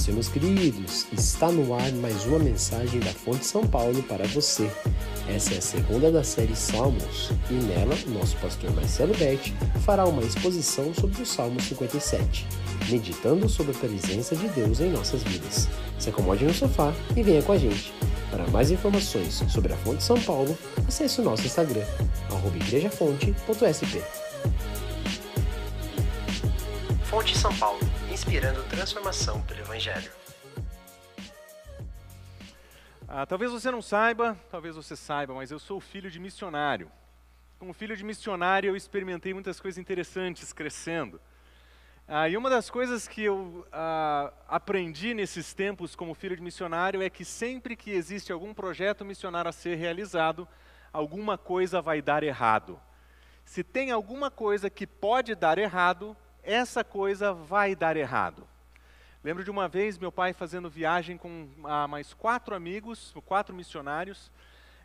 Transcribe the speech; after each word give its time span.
Isso, 0.00 0.14
meus 0.14 0.28
queridos, 0.28 1.06
está 1.12 1.52
no 1.52 1.74
ar 1.74 1.92
mais 1.92 2.24
uma 2.24 2.38
mensagem 2.38 2.98
da 3.00 3.12
Fonte 3.12 3.44
São 3.44 3.66
Paulo 3.66 4.02
para 4.04 4.26
você. 4.28 4.70
Essa 5.28 5.52
é 5.52 5.58
a 5.58 5.60
segunda 5.60 6.10
da 6.10 6.24
série 6.24 6.56
Salmos 6.56 7.30
e 7.50 7.52
nela 7.52 7.94
nosso 8.06 8.34
pastor 8.38 8.74
Marcelo 8.74 9.14
Berti 9.14 9.54
fará 9.84 10.06
uma 10.06 10.22
exposição 10.22 10.94
sobre 10.94 11.20
o 11.20 11.26
Salmo 11.26 11.60
57, 11.60 12.46
meditando 12.88 13.46
sobre 13.46 13.72
a 13.72 13.78
presença 13.78 14.34
de 14.34 14.48
Deus 14.48 14.80
em 14.80 14.88
nossas 14.88 15.22
vidas. 15.22 15.68
Se 15.98 16.08
acomode 16.08 16.46
no 16.46 16.54
sofá 16.54 16.94
e 17.14 17.22
venha 17.22 17.42
com 17.42 17.52
a 17.52 17.58
gente. 17.58 17.92
Para 18.30 18.46
mais 18.46 18.70
informações 18.70 19.44
sobre 19.50 19.74
a 19.74 19.76
Fonte 19.76 20.02
São 20.02 20.18
Paulo, 20.18 20.56
acesse 20.88 21.20
o 21.20 21.24
nosso 21.24 21.44
Instagram, 21.44 21.84
igrejafonte.sp. 22.56 24.02
Fonte 27.04 27.36
São 27.36 27.54
Paulo, 27.56 27.89
inspirando 28.30 28.62
transformação 28.68 29.42
pelo 29.42 29.58
Evangelho. 29.58 30.12
Ah, 33.08 33.26
talvez 33.26 33.50
você 33.50 33.72
não 33.72 33.82
saiba, 33.82 34.38
talvez 34.48 34.76
você 34.76 34.94
saiba, 34.94 35.34
mas 35.34 35.50
eu 35.50 35.58
sou 35.58 35.80
filho 35.80 36.08
de 36.08 36.20
missionário. 36.20 36.92
Como 37.58 37.72
filho 37.72 37.96
de 37.96 38.04
missionário, 38.04 38.68
eu 38.68 38.76
experimentei 38.76 39.34
muitas 39.34 39.58
coisas 39.58 39.78
interessantes 39.78 40.52
crescendo. 40.52 41.20
Ah, 42.06 42.28
e 42.28 42.36
uma 42.36 42.48
das 42.48 42.70
coisas 42.70 43.08
que 43.08 43.24
eu 43.24 43.66
ah, 43.72 44.32
aprendi 44.46 45.12
nesses 45.12 45.52
tempos 45.52 45.96
como 45.96 46.14
filho 46.14 46.36
de 46.36 46.42
missionário 46.42 47.02
é 47.02 47.10
que 47.10 47.24
sempre 47.24 47.74
que 47.74 47.90
existe 47.90 48.30
algum 48.30 48.54
projeto 48.54 49.04
missionário 49.04 49.48
a 49.48 49.52
ser 49.52 49.74
realizado, 49.74 50.46
alguma 50.92 51.36
coisa 51.36 51.82
vai 51.82 52.00
dar 52.00 52.22
errado. 52.22 52.80
Se 53.44 53.64
tem 53.64 53.90
alguma 53.90 54.30
coisa 54.30 54.70
que 54.70 54.86
pode 54.86 55.34
dar 55.34 55.58
errado, 55.58 56.16
essa 56.42 56.82
coisa 56.82 57.32
vai 57.32 57.74
dar 57.74 57.96
errado. 57.96 58.46
Lembro 59.22 59.44
de 59.44 59.50
uma 59.50 59.68
vez 59.68 59.98
meu 59.98 60.10
pai 60.10 60.32
fazendo 60.32 60.70
viagem 60.70 61.18
com 61.18 61.48
ah, 61.64 61.86
mais 61.86 62.14
quatro 62.14 62.54
amigos, 62.54 63.12
quatro 63.26 63.54
missionários. 63.54 64.30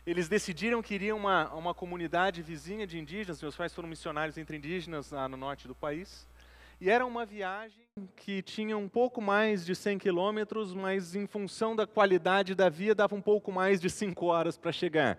Eles 0.06 0.28
decidiram 0.28 0.82
que 0.82 0.94
iriam 0.94 1.16
uma, 1.16 1.52
uma 1.54 1.74
comunidade 1.74 2.42
vizinha 2.42 2.86
de 2.86 2.98
indígenas. 2.98 3.40
Meus 3.40 3.56
pais 3.56 3.74
foram 3.74 3.88
missionários 3.88 4.36
entre 4.36 4.56
indígenas 4.56 5.12
ah, 5.12 5.26
no 5.28 5.36
norte 5.36 5.66
do 5.66 5.74
país. 5.74 6.28
E 6.78 6.90
era 6.90 7.06
uma 7.06 7.24
viagem 7.24 7.86
que 8.14 8.42
tinha 8.42 8.76
um 8.76 8.88
pouco 8.88 9.22
mais 9.22 9.64
de 9.64 9.74
100 9.74 9.98
quilômetros, 9.98 10.74
mas 10.74 11.16
em 11.16 11.26
função 11.26 11.74
da 11.74 11.86
qualidade 11.86 12.54
da 12.54 12.68
via, 12.68 12.94
dava 12.94 13.14
um 13.14 13.22
pouco 13.22 13.50
mais 13.50 13.80
de 13.80 13.88
5 13.88 14.26
horas 14.26 14.58
para 14.58 14.70
chegar. 14.70 15.18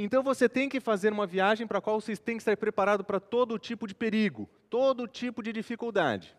Então 0.00 0.22
você 0.22 0.48
tem 0.48 0.68
que 0.68 0.78
fazer 0.78 1.12
uma 1.12 1.26
viagem 1.26 1.66
para 1.66 1.78
a 1.78 1.80
qual 1.80 2.00
você 2.00 2.16
tem 2.16 2.36
que 2.36 2.42
estar 2.42 2.56
preparado 2.56 3.02
para 3.02 3.18
todo 3.18 3.58
tipo 3.58 3.84
de 3.84 3.96
perigo, 3.96 4.48
todo 4.70 5.08
tipo 5.08 5.42
de 5.42 5.52
dificuldade. 5.52 6.36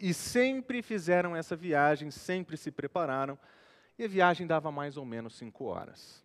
E 0.00 0.14
sempre 0.14 0.80
fizeram 0.80 1.36
essa 1.36 1.54
viagem, 1.54 2.10
sempre 2.10 2.56
se 2.56 2.70
prepararam, 2.70 3.38
e 3.98 4.04
a 4.04 4.08
viagem 4.08 4.46
dava 4.46 4.72
mais 4.72 4.96
ou 4.96 5.04
menos 5.04 5.36
cinco 5.36 5.66
horas. 5.66 6.24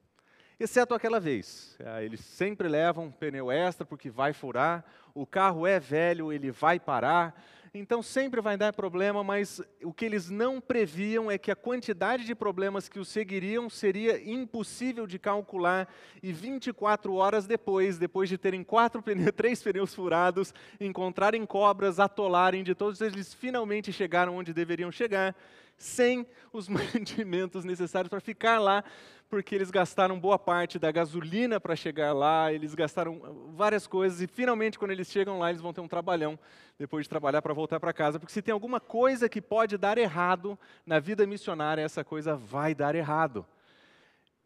Exceto 0.58 0.94
aquela 0.94 1.20
vez. 1.20 1.76
É, 1.78 2.06
eles 2.06 2.22
sempre 2.22 2.70
levam 2.70 3.12
pneu 3.12 3.52
extra 3.52 3.86
porque 3.86 4.10
vai 4.10 4.32
furar, 4.32 4.86
o 5.14 5.26
carro 5.26 5.68
é 5.68 5.78
velho, 5.78 6.32
ele 6.32 6.52
vai 6.52 6.80
parar, 6.80 7.36
então 7.74 8.04
sempre 8.04 8.42
vai 8.42 8.58
dar 8.58 8.74
problema, 8.74 9.24
mas 9.24 9.62
o 9.82 9.94
que 9.94 10.04
eles 10.04 10.30
não 10.30 10.60
previam 10.60 11.32
é 11.32 11.38
que 11.38 11.50
a 11.50 11.56
quantidade 11.56 12.26
de 12.26 12.36
problemas 12.36 12.90
que 12.90 13.00
os 13.00 13.08
seguiriam 13.08 13.70
seria 13.70 14.22
impossível 14.30 15.08
de 15.08 15.18
calcular 15.18 15.88
e 16.22 16.34
24 16.34 17.14
horas 17.14 17.48
depois, 17.48 17.98
depois 17.98 18.28
de 18.28 18.38
terem 18.38 18.62
quatro 18.62 19.00
pneus, 19.04 19.32
três 19.34 19.64
pneus 19.64 19.96
furados, 19.96 20.54
encontrarem 20.82 21.46
cobras, 21.46 21.98
atolarem 21.98 22.62
de 22.62 22.76
todos, 22.76 23.00
eles 23.00 23.34
finalmente 23.34 23.94
chegaram 23.94 24.36
onde 24.36 24.54
deveriam 24.54 24.92
chegar, 24.92 25.34
sem 25.78 26.28
os 26.52 26.68
mantimentos 26.70 27.64
necessários 27.64 28.10
para 28.10 28.20
ficar 28.20 28.60
lá 28.60 28.84
porque 29.32 29.56
eles 29.56 29.72
gastaram 29.72 30.20
boa 30.20 30.38
parte 30.38 30.78
da 30.78 30.92
gasolina 30.92 31.58
para 31.58 31.74
chegar 31.74 32.12
lá, 32.12 32.52
eles 32.52 32.76
gastaram 32.76 33.48
várias 33.56 33.88
coisas 33.88 34.22
e 34.22 34.28
finalmente 34.28 34.78
quando 34.78 34.92
eles 34.92 35.10
chegam 35.10 35.40
lá 35.40 35.50
eles 35.50 35.62
vão 35.62 35.72
ter 35.72 35.80
um 35.80 35.88
trabalhão 35.88 36.38
depois 36.78 37.06
de 37.06 37.10
trabalhar 37.10 37.42
para 37.42 37.54
voltar 37.54 37.80
para 37.80 37.94
casa, 37.94 38.20
porque 38.20 38.34
se 38.34 38.42
tem 38.42 38.52
alguma 38.52 38.82
coisa 38.82 39.30
que 39.30 39.42
pode 39.42 39.78
dar 39.78 39.98
errado 39.98 40.60
na 40.86 41.00
vida 41.00 41.26
missionária, 41.26 41.82
essa 41.82 42.04
coisa 42.04 42.36
vai 42.36 42.76
dar 42.76 42.94
errado. 42.94 43.46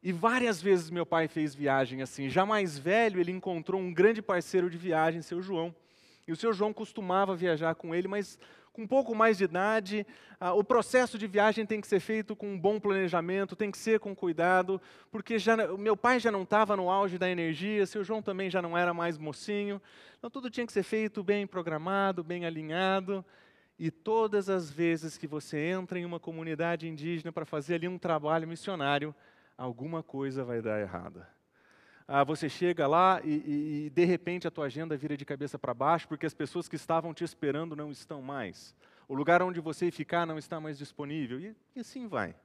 E 0.04 0.12
várias 0.12 0.62
vezes 0.62 0.92
meu 0.92 1.04
pai 1.04 1.28
fez 1.28 1.56
viagem 1.56 2.04
assim. 2.04 2.30
Já 2.30 2.46
mais 2.46 2.78
velho, 2.78 3.20
ele 3.20 3.32
encontrou 3.32 3.82
um 3.82 3.92
grande 3.92 4.22
parceiro 4.22 4.70
de 4.70 4.78
viagem, 4.78 5.24
seu 5.24 5.42
João. 5.42 5.74
E 6.28 6.32
o 6.32 6.36
seu 6.36 6.54
João 6.54 6.72
costumava 6.72 7.36
viajar 7.36 7.74
com 7.74 7.96
ele, 7.96 8.08
mas 8.08 8.38
com 8.76 8.82
um 8.82 8.88
pouco 8.88 9.16
mais 9.16 9.38
de 9.38 9.46
idade, 9.46 10.06
ah, 10.38 10.54
o 10.54 10.64
processo 10.64 11.18
de 11.18 11.26
viagem 11.28 11.66
tem 11.66 11.80
que 11.80 11.88
ser 11.88 12.02
feito 12.02 12.36
com 12.36 12.54
um 12.54 12.60
bom 12.60 12.78
planejamento, 12.78 13.56
tem 13.56 13.72
que 13.72 13.78
ser 13.78 14.02
com 14.02 14.14
cuidado, 14.14 14.82
porque 15.10 15.40
já, 15.40 15.56
meu 15.78 15.96
pai 15.96 16.20
já 16.20 16.30
não 16.30 16.44
estava 16.44 16.76
no 16.76 16.90
auge 16.90 17.18
da 17.18 17.30
energia, 17.30 17.86
seu 17.86 18.04
João 18.04 18.22
também 18.22 18.50
já 18.50 18.62
não 18.62 18.78
era 18.78 18.94
mais 18.94 19.18
mocinho, 19.18 19.82
então 20.18 20.30
tudo 20.30 20.50
tinha 20.50 20.66
que 20.66 20.74
ser 20.74 20.84
feito 20.84 21.24
bem 21.24 21.48
programado, 21.48 22.24
bem 22.24 22.46
alinhado. 22.46 23.24
E 23.78 23.92
todas 23.92 24.50
as 24.50 24.70
vezes 24.70 25.18
que 25.18 25.28
você 25.28 25.58
entra 25.58 26.00
em 26.00 26.06
uma 26.06 26.20
comunidade 26.20 26.88
indígena 26.88 27.32
para 27.32 27.46
fazer 27.46 27.76
ali 27.76 27.90
um 27.90 27.98
trabalho 27.98 28.48
missionário, 28.48 29.14
alguma 29.58 30.02
coisa 30.02 30.46
vai 30.46 30.62
dar 30.62 30.80
errada 30.80 31.35
ah, 32.08 32.24
você 32.24 32.48
chega 32.48 32.86
lá 32.86 33.20
e, 33.24 33.30
e, 33.30 33.86
e, 33.86 33.90
de 33.90 34.06
repente 34.06 34.48
a 34.48 34.52
tua 34.52 34.66
agenda 34.66 34.96
vira 34.96 35.18
de 35.18 35.26
cabeça 35.26 35.58
para 35.58 35.74
baixo 35.74 36.08
porque 36.08 36.26
as 36.26 36.34
pessoas 36.34 36.68
que 36.68 36.76
estavam 36.76 37.14
te 37.14 37.24
esperando 37.24 37.76
não 37.76 37.92
estão 37.92 38.22
mais. 38.22 38.76
O 39.08 39.16
lugar 39.16 39.42
onde 39.42 39.60
você 39.60 39.90
ficar 39.90 40.26
não 40.26 40.38
está 40.38 40.60
mais 40.60 40.78
disponível. 40.78 41.40
E, 41.40 41.56
e 41.76 41.80
assim 41.80 42.08
vai. 42.08 42.36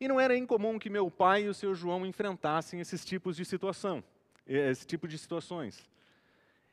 E 0.00 0.08
não 0.08 0.18
era 0.18 0.36
incomum 0.36 0.78
que 0.78 0.88
meu 0.88 1.10
pai 1.10 1.44
e 1.44 1.48
o 1.48 1.54
seu 1.54 1.74
João 1.74 2.06
enfrentassem 2.06 2.80
esses 2.80 3.04
tipos 3.04 3.36
de 3.36 3.44
situação, 3.44 4.02
esse 4.46 4.86
tipo 4.86 5.06
de 5.08 5.18
situações. 5.18 5.88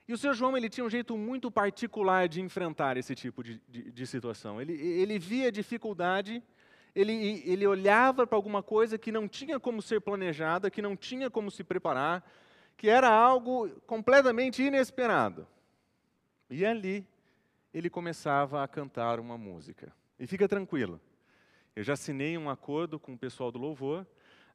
E 0.06 0.14
o 0.14 0.18
seu 0.18 0.34
João 0.34 0.58
ele 0.58 0.70
tinha 0.70 0.86
um 0.86 0.90
jeito 0.90 1.18
muito 1.18 1.50
particular 1.50 2.28
de 2.28 2.42
enfrentar 2.42 2.98
esse 2.98 3.16
tipo 3.16 3.42
de, 3.42 3.62
de, 3.70 3.92
de 3.92 4.08
situação. 4.08 4.62
Ele, 4.62 4.74
ele 4.74 5.18
via 5.18 5.50
dificuldade 5.50 6.44
ele, 6.96 7.42
ele 7.46 7.66
olhava 7.66 8.28
para 8.28 8.36
alguma 8.36 8.62
coisa 8.62 8.98
que 8.98 9.12
não 9.12 9.28
tinha 9.28 9.60
como 9.60 9.82
ser 9.82 10.02
planejada, 10.02 10.70
que 10.70 10.82
não 10.82 10.96
tinha 10.96 11.30
como 11.30 11.50
se 11.50 11.64
preparar, 11.64 12.24
que 12.78 12.90
era 12.90 13.10
algo 13.10 13.70
completamente 13.88 14.62
inesperado. 14.62 15.48
E 16.50 16.66
ali 16.66 17.06
ele 17.74 17.90
começava 17.90 18.64
a 18.64 18.68
cantar 18.68 19.20
uma 19.20 19.38
música. 19.38 19.92
E 20.20 20.28
fica 20.28 20.48
tranquilo, 20.48 21.02
eu 21.76 21.84
já 21.84 21.94
assinei 21.94 22.38
um 22.38 22.50
acordo 22.50 23.00
com 23.00 23.14
o 23.14 23.18
pessoal 23.18 23.52
do 23.52 23.58
louvor, 23.58 24.06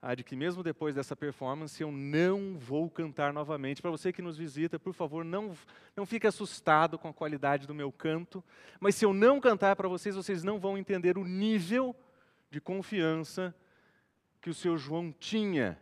ah, 0.00 0.15
de 0.15 0.22
que 0.22 0.37
mesmo 0.37 0.62
depois 0.62 0.94
dessa 0.94 1.16
performance 1.16 1.82
eu 1.82 1.91
não 1.91 2.56
vou 2.56 2.88
cantar 2.88 3.32
novamente. 3.32 3.82
Para 3.82 3.91
você 3.91 4.12
que 4.12 4.22
nos 4.22 4.37
visita, 4.37 4.78
por 4.78 4.94
favor, 4.94 5.25
não, 5.25 5.50
não 5.97 6.06
fique 6.06 6.28
assustado 6.28 6.97
com 6.97 7.09
a 7.09 7.12
qualidade 7.12 7.66
do 7.66 7.75
meu 7.75 7.91
canto, 7.91 8.44
mas 8.78 8.94
se 8.94 9.05
eu 9.05 9.12
não 9.12 9.41
cantar 9.41 9.75
para 9.75 9.88
vocês, 9.88 10.15
vocês 10.15 10.44
não 10.44 10.60
vão 10.60 10.78
entender 10.78 11.19
o 11.19 11.25
nível 11.25 11.97
de 12.51 12.61
confiança 12.61 13.55
que 14.41 14.51
o 14.51 14.55
seu 14.55 14.77
João 14.79 15.13
tinha 15.13 15.79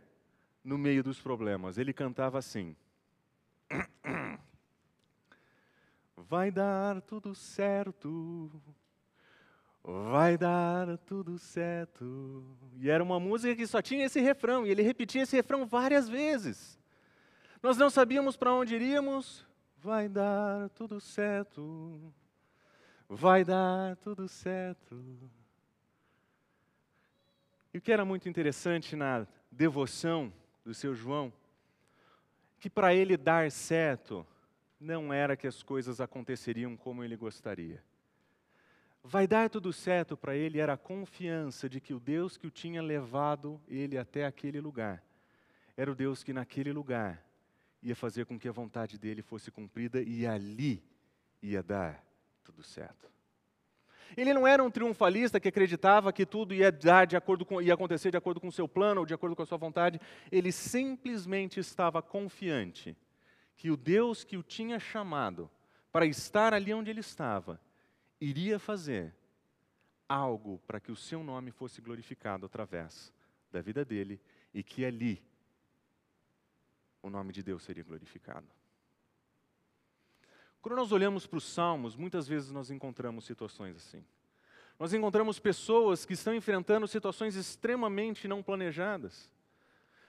no 0.63 0.77
meio 0.77 1.03
dos 1.03 1.21
problemas. 1.21 1.77
Ele 1.77 1.93
cantava 1.93 2.37
assim: 2.37 2.75
Vai 6.17 6.51
dar 6.51 7.01
tudo 7.01 7.33
certo, 7.33 8.51
vai 9.81 10.37
dar 10.37 10.97
tudo 10.97 11.37
certo. 11.37 12.43
E 12.75 12.89
era 12.89 13.01
uma 13.01 13.19
música 13.19 13.55
que 13.55 13.65
só 13.65 13.81
tinha 13.81 14.05
esse 14.05 14.19
refrão, 14.19 14.65
e 14.65 14.69
ele 14.69 14.81
repetia 14.81 15.21
esse 15.21 15.35
refrão 15.35 15.65
várias 15.65 16.09
vezes. 16.09 16.77
Nós 17.63 17.77
não 17.77 17.89
sabíamos 17.89 18.35
para 18.35 18.53
onde 18.53 18.75
iríamos, 18.75 19.47
vai 19.77 20.09
dar 20.09 20.69
tudo 20.71 20.99
certo, 20.99 22.13
vai 23.07 23.45
dar 23.45 23.95
tudo 23.97 24.27
certo. 24.27 25.01
E 27.73 27.77
o 27.77 27.81
que 27.81 27.91
era 27.91 28.05
muito 28.05 28.29
interessante 28.29 28.95
na 28.95 29.27
devoção 29.51 30.31
do 30.63 30.73
seu 30.73 30.93
João, 30.93 31.31
que 32.59 32.69
para 32.69 32.93
ele 32.93 33.15
dar 33.17 33.51
certo, 33.51 34.25
não 34.79 35.13
era 35.13 35.35
que 35.35 35.47
as 35.47 35.63
coisas 35.63 35.99
aconteceriam 35.99 36.75
como 36.77 37.03
ele 37.03 37.15
gostaria. 37.15 37.83
Vai 39.03 39.25
dar 39.27 39.49
tudo 39.49 39.71
certo 39.71 40.17
para 40.17 40.35
ele 40.35 40.59
era 40.59 40.73
a 40.73 40.77
confiança 40.77 41.69
de 41.69 41.79
que 41.79 41.93
o 41.93 41.99
Deus 41.99 42.35
que 42.35 42.47
o 42.47 42.51
tinha 42.51 42.81
levado 42.81 43.61
ele 43.67 43.97
até 43.97 44.25
aquele 44.25 44.59
lugar, 44.59 45.03
era 45.75 45.91
o 45.91 45.95
Deus 45.95 46.23
que 46.23 46.33
naquele 46.33 46.73
lugar 46.73 47.23
ia 47.81 47.95
fazer 47.95 48.25
com 48.25 48.37
que 48.37 48.49
a 48.49 48.51
vontade 48.51 48.97
dele 48.97 49.21
fosse 49.21 49.51
cumprida 49.51 50.01
e 50.01 50.25
ali 50.25 50.83
ia 51.41 51.63
dar 51.63 52.03
tudo 52.43 52.63
certo. 52.63 53.09
Ele 54.15 54.33
não 54.33 54.47
era 54.47 54.63
um 54.63 54.71
triunfalista 54.71 55.39
que 55.39 55.47
acreditava 55.47 56.13
que 56.13 56.25
tudo 56.25 56.53
ia, 56.53 56.71
dar 56.71 57.05
de 57.05 57.17
acordo 57.17 57.45
com, 57.45 57.61
ia 57.61 57.73
acontecer 57.73 58.11
de 58.11 58.17
acordo 58.17 58.39
com 58.39 58.47
o 58.47 58.51
seu 58.51 58.67
plano 58.67 59.01
ou 59.01 59.05
de 59.05 59.13
acordo 59.13 59.35
com 59.35 59.43
a 59.43 59.45
sua 59.45 59.57
vontade. 59.57 59.99
Ele 60.31 60.51
simplesmente 60.51 61.59
estava 61.59 62.01
confiante 62.01 62.95
que 63.55 63.71
o 63.71 63.77
Deus 63.77 64.23
que 64.23 64.37
o 64.37 64.43
tinha 64.43 64.79
chamado 64.79 65.49
para 65.91 66.05
estar 66.05 66.53
ali 66.53 66.73
onde 66.73 66.91
ele 66.91 66.99
estava, 66.99 67.59
iria 68.21 68.59
fazer 68.59 69.15
algo 70.07 70.59
para 70.65 70.79
que 70.79 70.91
o 70.91 70.95
seu 70.95 71.23
nome 71.23 71.51
fosse 71.51 71.81
glorificado 71.81 72.45
através 72.45 73.11
da 73.51 73.61
vida 73.61 73.83
dele 73.83 74.21
e 74.53 74.63
que 74.63 74.85
ali 74.85 75.23
o 77.01 77.09
nome 77.09 77.33
de 77.33 77.43
Deus 77.43 77.63
seria 77.63 77.83
glorificado. 77.83 78.47
Quando 80.61 80.75
nós 80.75 80.91
olhamos 80.91 81.25
para 81.25 81.37
os 81.37 81.43
salmos, 81.43 81.95
muitas 81.95 82.27
vezes 82.27 82.51
nós 82.51 82.69
encontramos 82.69 83.25
situações 83.25 83.75
assim. 83.77 84.03
Nós 84.79 84.93
encontramos 84.93 85.39
pessoas 85.39 86.05
que 86.05 86.13
estão 86.13 86.33
enfrentando 86.33 86.87
situações 86.87 87.35
extremamente 87.35 88.27
não 88.27 88.43
planejadas. 88.43 89.31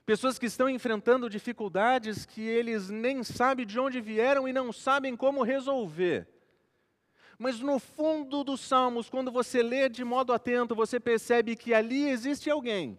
Pessoas 0.05 0.39
que 0.39 0.47
estão 0.47 0.69
enfrentando 0.69 1.29
dificuldades 1.29 2.25
que 2.25 2.41
eles 2.41 2.89
nem 2.89 3.23
sabem 3.23 3.67
de 3.67 3.79
onde 3.79 4.01
vieram 4.01 4.49
e 4.49 4.53
não 4.53 4.73
sabem 4.73 5.17
como 5.17 5.43
resolver. 5.43 6.27
Mas 7.39 7.61
no 7.61 7.79
fundo 7.79 8.43
dos 8.43 8.61
Salmos, 8.61 9.09
quando 9.09 9.31
você 9.31 9.63
lê 9.63 9.89
de 9.89 10.05
modo 10.05 10.33
atento, 10.33 10.75
você 10.75 10.99
percebe 10.99 11.55
que 11.55 11.73
ali 11.73 12.09
existe 12.09 12.51
alguém 12.51 12.99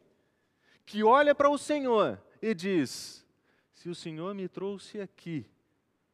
que 0.86 1.04
olha 1.04 1.36
para 1.36 1.50
o 1.50 1.58
Senhor 1.58 2.22
e 2.42 2.56
diz: 2.56 3.26
Se 3.74 3.90
o 3.90 3.96
Senhor 3.96 4.34
me 4.34 4.48
trouxe 4.48 5.02
aqui 5.02 5.46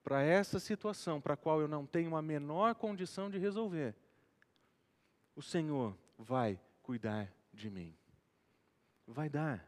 para 0.06 0.22
essa 0.22 0.60
situação 0.60 1.20
para 1.20 1.34
a 1.34 1.38
qual 1.38 1.60
eu 1.60 1.68
não 1.68 1.84
tenho 1.84 2.16
a 2.16 2.22
menor 2.22 2.76
condição 2.76 3.28
de 3.28 3.40
resolver, 3.40 3.96
o 5.36 5.42
Senhor 5.42 5.98
vai 6.16 6.60
cuidar 6.84 7.34
de 7.52 7.72
mim. 7.72 7.98
Vai 9.08 9.28
dar 9.30 9.68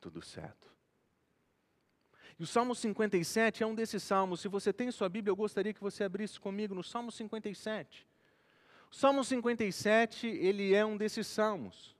tudo 0.00 0.22
certo. 0.22 0.72
E 2.38 2.42
o 2.42 2.46
Salmo 2.46 2.74
57 2.74 3.62
é 3.62 3.66
um 3.66 3.74
desses 3.74 4.02
salmos. 4.02 4.40
Se 4.40 4.48
você 4.48 4.72
tem 4.72 4.90
sua 4.90 5.08
Bíblia, 5.10 5.30
eu 5.30 5.36
gostaria 5.36 5.74
que 5.74 5.82
você 5.82 6.02
abrisse 6.02 6.40
comigo 6.40 6.74
no 6.74 6.82
Salmo 6.82 7.12
57. 7.12 8.08
O 8.90 8.94
Salmo 8.94 9.22
57, 9.22 10.26
ele 10.26 10.72
é 10.72 10.84
um 10.84 10.96
desses 10.96 11.26
salmos, 11.26 11.93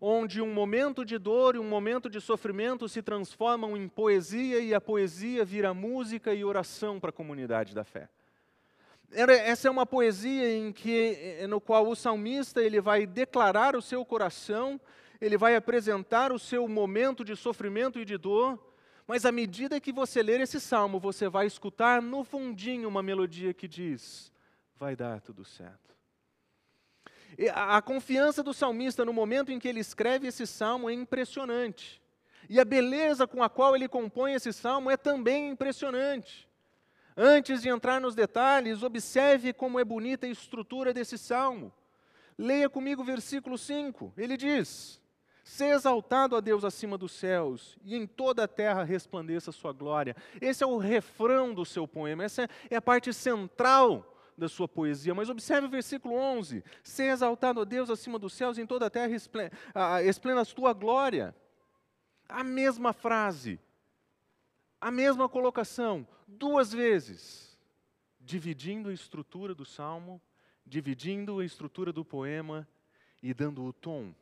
onde 0.00 0.40
um 0.40 0.52
momento 0.52 1.04
de 1.04 1.18
dor 1.18 1.56
e 1.56 1.58
um 1.58 1.68
momento 1.68 2.08
de 2.08 2.20
sofrimento 2.20 2.88
se 2.88 3.02
transformam 3.02 3.76
em 3.76 3.88
poesia 3.88 4.60
e 4.60 4.74
a 4.74 4.80
poesia 4.80 5.44
vira 5.44 5.72
música 5.72 6.34
e 6.34 6.44
oração 6.44 7.00
para 7.00 7.10
a 7.10 7.12
comunidade 7.12 7.74
da 7.74 7.84
fé. 7.84 8.08
Essa 9.12 9.68
é 9.68 9.70
uma 9.70 9.86
poesia 9.86 10.56
em 10.56 10.72
que, 10.72 11.16
eh, 11.40 11.46
no 11.46 11.60
qual 11.60 11.86
o 11.88 11.94
salmista 11.94 12.60
ele 12.60 12.80
vai 12.80 13.06
declarar 13.06 13.76
o 13.76 13.82
seu 13.82 14.04
coração, 14.04 14.80
ele 15.20 15.38
vai 15.38 15.54
apresentar 15.54 16.32
o 16.32 16.38
seu 16.38 16.66
momento 16.68 17.24
de 17.24 17.36
sofrimento 17.36 17.98
e 17.98 18.04
de 18.04 18.18
dor, 18.18 18.58
mas 19.06 19.24
à 19.24 19.30
medida 19.30 19.80
que 19.80 19.92
você 19.92 20.22
ler 20.22 20.40
esse 20.40 20.60
salmo, 20.60 20.98
você 20.98 21.28
vai 21.28 21.46
escutar 21.46 22.02
no 22.02 22.24
fundinho 22.24 22.88
uma 22.88 23.02
melodia 23.02 23.54
que 23.54 23.68
diz: 23.68 24.32
vai 24.76 24.96
dar 24.96 25.20
tudo 25.20 25.44
certo. 25.44 25.95
A, 27.52 27.76
a 27.76 27.82
confiança 27.82 28.42
do 28.42 28.54
salmista 28.54 29.04
no 29.04 29.12
momento 29.12 29.52
em 29.52 29.58
que 29.58 29.68
ele 29.68 29.80
escreve 29.80 30.26
esse 30.26 30.46
salmo 30.46 30.88
é 30.88 30.92
impressionante. 30.92 32.00
E 32.48 32.60
a 32.60 32.64
beleza 32.64 33.26
com 33.26 33.42
a 33.42 33.48
qual 33.48 33.74
ele 33.74 33.88
compõe 33.88 34.34
esse 34.34 34.52
salmo 34.52 34.90
é 34.90 34.96
também 34.96 35.50
impressionante. 35.50 36.48
Antes 37.16 37.62
de 37.62 37.68
entrar 37.68 38.00
nos 38.00 38.14
detalhes, 38.14 38.82
observe 38.82 39.52
como 39.52 39.80
é 39.80 39.84
bonita 39.84 40.26
a 40.26 40.30
estrutura 40.30 40.92
desse 40.92 41.16
salmo. 41.16 41.72
Leia 42.38 42.68
comigo 42.68 43.02
o 43.02 43.04
versículo 43.04 43.56
5. 43.56 44.12
Ele 44.16 44.36
diz: 44.36 45.00
Ser 45.42 45.74
exaltado 45.74 46.36
a 46.36 46.40
Deus 46.40 46.64
acima 46.64 46.98
dos 46.98 47.12
céus, 47.12 47.78
e 47.84 47.96
em 47.96 48.06
toda 48.06 48.44
a 48.44 48.48
terra 48.48 48.82
resplandeça 48.82 49.50
a 49.50 49.52
sua 49.52 49.72
glória. 49.72 50.14
Esse 50.40 50.62
é 50.62 50.66
o 50.66 50.76
refrão 50.76 51.54
do 51.54 51.64
seu 51.64 51.88
poema, 51.88 52.24
essa 52.24 52.48
é 52.68 52.76
a 52.76 52.82
parte 52.82 53.12
central 53.14 54.15
da 54.36 54.48
sua 54.48 54.68
poesia. 54.68 55.14
Mas 55.14 55.28
observe 55.28 55.66
o 55.66 55.70
versículo 55.70 56.14
11: 56.14 56.62
Ser 56.82 57.10
exaltado 57.10 57.60
a 57.60 57.64
Deus 57.64 57.90
acima 57.90 58.18
dos 58.18 58.32
céus, 58.32 58.58
em 58.58 58.66
toda 58.66 58.86
a 58.86 58.90
terra 58.90 59.14
esplenda 59.14 60.40
a 60.40 60.44
tua 60.44 60.72
glória. 60.72 61.34
A 62.28 62.42
mesma 62.42 62.92
frase, 62.92 63.60
a 64.80 64.90
mesma 64.90 65.28
colocação, 65.28 66.06
duas 66.26 66.72
vezes, 66.72 67.56
dividindo 68.20 68.88
a 68.88 68.92
estrutura 68.92 69.54
do 69.54 69.64
salmo, 69.64 70.20
dividindo 70.64 71.38
a 71.38 71.44
estrutura 71.44 71.92
do 71.92 72.04
poema 72.04 72.68
e 73.22 73.32
dando 73.32 73.64
o 73.64 73.72
tom 73.72 74.12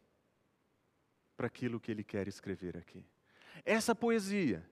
para 1.36 1.46
aquilo 1.46 1.80
que 1.80 1.90
ele 1.90 2.04
quer 2.04 2.28
escrever 2.28 2.76
aqui. 2.76 3.04
Essa 3.64 3.94
poesia, 3.94 4.64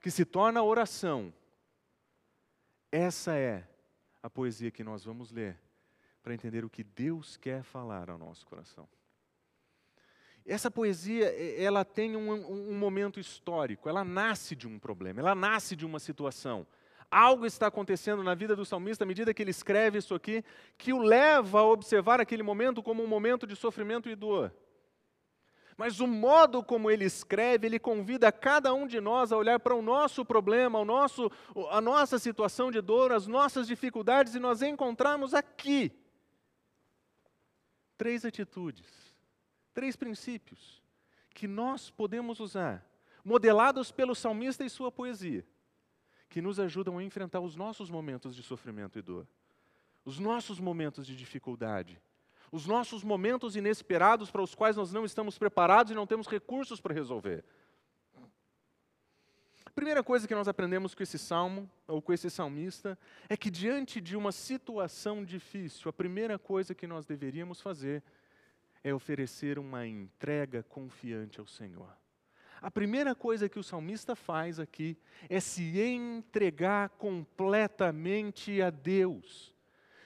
que 0.00 0.10
se 0.10 0.24
torna 0.24 0.62
oração, 0.62 1.32
essa 2.90 3.34
é 3.36 3.68
a 4.24 4.30
poesia 4.30 4.70
que 4.70 4.82
nós 4.82 5.04
vamos 5.04 5.30
ler 5.30 5.54
para 6.22 6.32
entender 6.32 6.64
o 6.64 6.70
que 6.70 6.82
Deus 6.82 7.36
quer 7.36 7.62
falar 7.62 8.08
ao 8.08 8.16
nosso 8.16 8.46
coração. 8.46 8.88
Essa 10.46 10.70
poesia, 10.70 11.26
ela 11.60 11.84
tem 11.84 12.16
um, 12.16 12.32
um, 12.32 12.72
momento 12.72 13.20
histórico, 13.20 13.86
ela 13.86 14.02
nasce 14.02 14.56
de 14.56 14.66
um 14.66 14.78
problema, 14.78 15.20
ela 15.20 15.34
nasce 15.34 15.76
de 15.76 15.84
uma 15.84 15.98
situação. 15.98 16.66
Algo 17.10 17.44
está 17.44 17.66
acontecendo 17.66 18.22
na 18.22 18.34
vida 18.34 18.56
do 18.56 18.64
salmista 18.64 19.04
à 19.04 19.06
medida 19.06 19.34
que 19.34 19.42
ele 19.42 19.50
escreve 19.50 19.98
isso 19.98 20.14
aqui, 20.14 20.42
que 20.78 20.94
o 20.94 21.02
leva 21.02 21.60
a 21.60 21.64
observar 21.64 22.18
aquele 22.18 22.42
momento 22.42 22.82
como 22.82 23.04
um 23.04 23.06
momento 23.06 23.46
de 23.46 23.54
sofrimento 23.54 24.08
e 24.08 24.16
dor. 24.16 24.50
Mas 25.76 25.98
o 25.98 26.06
modo 26.06 26.62
como 26.62 26.90
ele 26.90 27.04
escreve, 27.04 27.66
ele 27.66 27.78
convida 27.78 28.30
cada 28.30 28.72
um 28.72 28.86
de 28.86 29.00
nós 29.00 29.32
a 29.32 29.36
olhar 29.36 29.58
para 29.58 29.74
o 29.74 29.82
nosso 29.82 30.24
problema, 30.24 30.78
o 30.78 30.84
nosso, 30.84 31.30
a 31.70 31.80
nossa 31.80 32.18
situação 32.18 32.70
de 32.70 32.80
dor, 32.80 33.12
as 33.12 33.26
nossas 33.26 33.66
dificuldades, 33.66 34.34
e 34.34 34.38
nós 34.38 34.62
encontramos 34.62 35.34
aqui 35.34 35.90
três 37.96 38.24
atitudes, 38.24 38.86
três 39.72 39.96
princípios 39.96 40.82
que 41.30 41.48
nós 41.48 41.90
podemos 41.90 42.38
usar, 42.38 42.88
modelados 43.24 43.90
pelo 43.90 44.14
salmista 44.14 44.64
e 44.64 44.70
sua 44.70 44.92
poesia, 44.92 45.44
que 46.28 46.40
nos 46.40 46.60
ajudam 46.60 46.98
a 46.98 47.02
enfrentar 47.02 47.40
os 47.40 47.56
nossos 47.56 47.90
momentos 47.90 48.36
de 48.36 48.42
sofrimento 48.44 48.96
e 48.98 49.02
dor, 49.02 49.26
os 50.04 50.20
nossos 50.20 50.60
momentos 50.60 51.04
de 51.04 51.16
dificuldade 51.16 52.00
os 52.54 52.66
nossos 52.66 53.02
momentos 53.02 53.56
inesperados 53.56 54.30
para 54.30 54.40
os 54.40 54.54
quais 54.54 54.76
nós 54.76 54.92
não 54.92 55.04
estamos 55.04 55.36
preparados 55.36 55.90
e 55.90 55.94
não 55.94 56.06
temos 56.06 56.28
recursos 56.28 56.80
para 56.80 56.94
resolver. 56.94 57.44
A 59.66 59.70
primeira 59.70 60.04
coisa 60.04 60.28
que 60.28 60.36
nós 60.36 60.46
aprendemos 60.46 60.94
com 60.94 61.02
esse 61.02 61.18
salmo, 61.18 61.68
ou 61.88 62.00
com 62.00 62.12
esse 62.12 62.30
salmista, 62.30 62.96
é 63.28 63.36
que 63.36 63.50
diante 63.50 64.00
de 64.00 64.16
uma 64.16 64.30
situação 64.30 65.24
difícil, 65.24 65.88
a 65.88 65.92
primeira 65.92 66.38
coisa 66.38 66.76
que 66.76 66.86
nós 66.86 67.04
deveríamos 67.04 67.60
fazer 67.60 68.04
é 68.84 68.94
oferecer 68.94 69.58
uma 69.58 69.84
entrega 69.84 70.62
confiante 70.62 71.40
ao 71.40 71.48
Senhor. 71.48 71.90
A 72.62 72.70
primeira 72.70 73.16
coisa 73.16 73.48
que 73.48 73.58
o 73.58 73.64
salmista 73.64 74.14
faz 74.14 74.60
aqui 74.60 74.96
é 75.28 75.40
se 75.40 75.80
entregar 75.80 76.90
completamente 76.90 78.62
a 78.62 78.70
Deus 78.70 79.53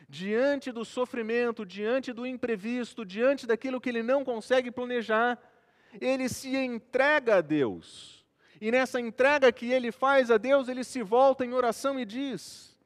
diante 0.08 0.72
do 0.72 0.84
sofrimento, 0.84 1.66
diante 1.66 2.12
do 2.12 2.26
imprevisto, 2.26 3.04
diante 3.04 3.46
daquilo 3.46 3.80
que 3.80 3.90
ele 3.90 4.02
não 4.02 4.24
consegue 4.24 4.70
planejar, 4.70 5.38
ele 6.00 6.28
se 6.28 6.56
entrega 6.56 7.36
a 7.36 7.40
Deus. 7.40 8.24
E 8.60 8.70
nessa 8.70 9.00
entrega 9.00 9.52
que 9.52 9.70
ele 9.70 9.92
faz 9.92 10.30
a 10.30 10.38
Deus, 10.38 10.68
ele 10.68 10.82
se 10.82 11.02
volta 11.02 11.44
em 11.44 11.52
oração 11.52 12.00
e 12.00 12.04
diz: 12.04 12.76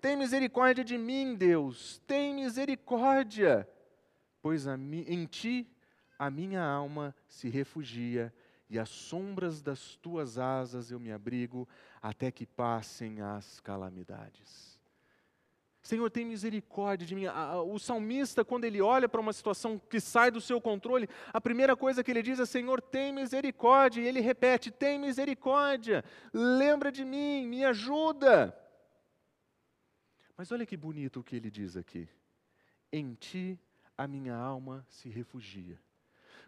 Tem 0.00 0.16
misericórdia 0.16 0.84
de 0.84 0.98
mim, 0.98 1.34
Deus, 1.34 2.00
tem 2.06 2.34
misericórdia, 2.34 3.68
pois 4.42 4.66
em 4.66 5.24
ti 5.26 5.66
a 6.18 6.30
minha 6.30 6.62
alma 6.62 7.14
se 7.26 7.48
refugia 7.48 8.32
e 8.68 8.78
às 8.78 8.88
sombras 8.88 9.62
das 9.62 9.96
tuas 9.96 10.38
asas 10.38 10.90
eu 10.90 10.98
me 10.98 11.12
abrigo 11.12 11.68
até 12.02 12.30
que 12.30 12.46
passem 12.46 13.20
as 13.20 13.60
calamidades. 13.60 14.75
Senhor, 15.86 16.10
tem 16.10 16.24
misericórdia 16.24 17.06
de 17.06 17.14
mim. 17.14 17.26
O 17.68 17.78
salmista, 17.78 18.44
quando 18.44 18.64
ele 18.64 18.82
olha 18.82 19.08
para 19.08 19.20
uma 19.20 19.32
situação 19.32 19.78
que 19.78 20.00
sai 20.00 20.32
do 20.32 20.40
seu 20.40 20.60
controle, 20.60 21.08
a 21.32 21.40
primeira 21.40 21.76
coisa 21.76 22.02
que 22.02 22.10
ele 22.10 22.24
diz 22.24 22.40
é: 22.40 22.44
Senhor, 22.44 22.82
tem 22.82 23.12
misericórdia. 23.12 24.00
E 24.00 24.06
ele 24.08 24.20
repete: 24.20 24.68
tem 24.68 24.98
misericórdia, 24.98 26.04
lembra 26.32 26.90
de 26.90 27.04
mim, 27.04 27.46
me 27.46 27.64
ajuda. 27.64 28.52
Mas 30.36 30.50
olha 30.50 30.66
que 30.66 30.76
bonito 30.76 31.20
o 31.20 31.22
que 31.22 31.36
ele 31.36 31.52
diz 31.52 31.76
aqui: 31.76 32.08
Em 32.92 33.14
ti 33.14 33.56
a 33.96 34.08
minha 34.08 34.34
alma 34.34 34.84
se 34.88 35.08
refugia. 35.08 35.80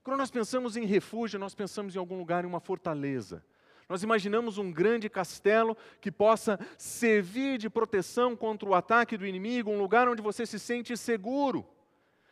Quando 0.03 0.19
nós 0.19 0.33
pensamos 0.33 0.77
em 0.77 0.85
refúgio, 0.85 1.39
nós 1.39 1.55
pensamos 1.55 1.95
em 1.95 1.99
algum 2.01 2.19
lugar, 2.19 2.43
em 2.43 2.49
uma 2.49 2.59
fortaleza. 2.59 3.45
Nós 3.89 4.03
imaginamos 4.03 4.59
um 4.59 4.71
grande 4.71 5.09
castelo 5.09 5.77
que 6.01 6.13
possa 6.13 6.61
servir 6.77 7.57
de 7.57 7.71
proteção 7.71 8.37
contra 8.37 8.69
o 8.69 8.75
ataque 8.75 9.17
do 9.17 9.27
inimigo, 9.27 9.71
um 9.71 9.79
lugar 9.79 10.09
onde 10.09 10.21
você 10.21 10.45
se 10.45 10.59
sente 10.59 10.97
seguro. 10.97 11.67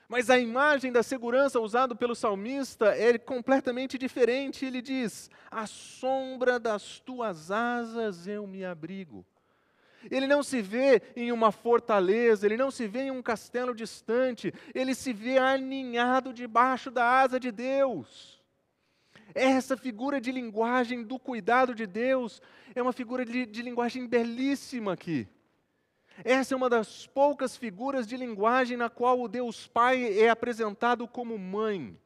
Mas 0.09 0.29
a 0.31 0.39
imagem 0.39 0.93
da 0.93 1.03
segurança 1.03 1.59
usada 1.59 1.95
pelo 1.95 2.15
salmista 2.15 2.95
é 2.97 3.17
completamente 3.19 3.97
diferente. 3.97 4.65
Ele 4.65 4.83
diz: 4.83 5.31
À 5.51 5.67
sombra 5.67 6.61
das 6.61 7.01
tuas 7.01 7.51
asas 7.51 8.27
eu 8.27 8.47
me 8.47 8.65
abrigo. 8.65 9.25
Ele 10.11 10.27
não 10.27 10.43
se 10.43 10.63
vê 10.63 11.03
em 11.17 11.33
uma 11.33 11.51
fortaleza, 11.51 12.47
ele 12.47 12.57
não 12.57 12.71
se 12.71 12.87
vê 12.87 13.05
em 13.05 13.11
um 13.11 13.23
castelo 13.23 13.75
distante, 13.75 14.55
ele 14.75 14.95
se 14.95 15.13
vê 15.13 15.39
aninhado 15.39 16.33
debaixo 16.33 16.91
da 16.91 17.05
asa 17.05 17.41
de 17.41 17.51
Deus. 17.51 18.36
Essa 19.37 19.77
figura 19.77 20.19
de 20.19 20.33
linguagem 20.33 21.03
do 21.03 21.19
cuidado 21.19 21.75
de 21.75 21.87
Deus 21.87 22.41
é 22.75 22.81
uma 22.81 22.93
figura 22.95 23.23
de, 23.23 23.45
de 23.45 23.61
linguagem 23.61 24.07
belíssima 24.07 24.95
aqui. 24.95 25.29
Essa 26.25 26.55
é 26.55 26.57
uma 26.57 26.71
das 26.71 27.07
poucas 27.07 27.55
figuras 27.55 28.07
de 28.07 28.17
linguagem 28.17 28.79
na 28.79 28.89
qual 28.89 29.21
o 29.21 29.29
Deus 29.29 29.67
Pai 29.67 30.19
é 30.19 30.31
apresentado 30.31 31.07
como 31.07 31.37
mãe. 31.39 32.01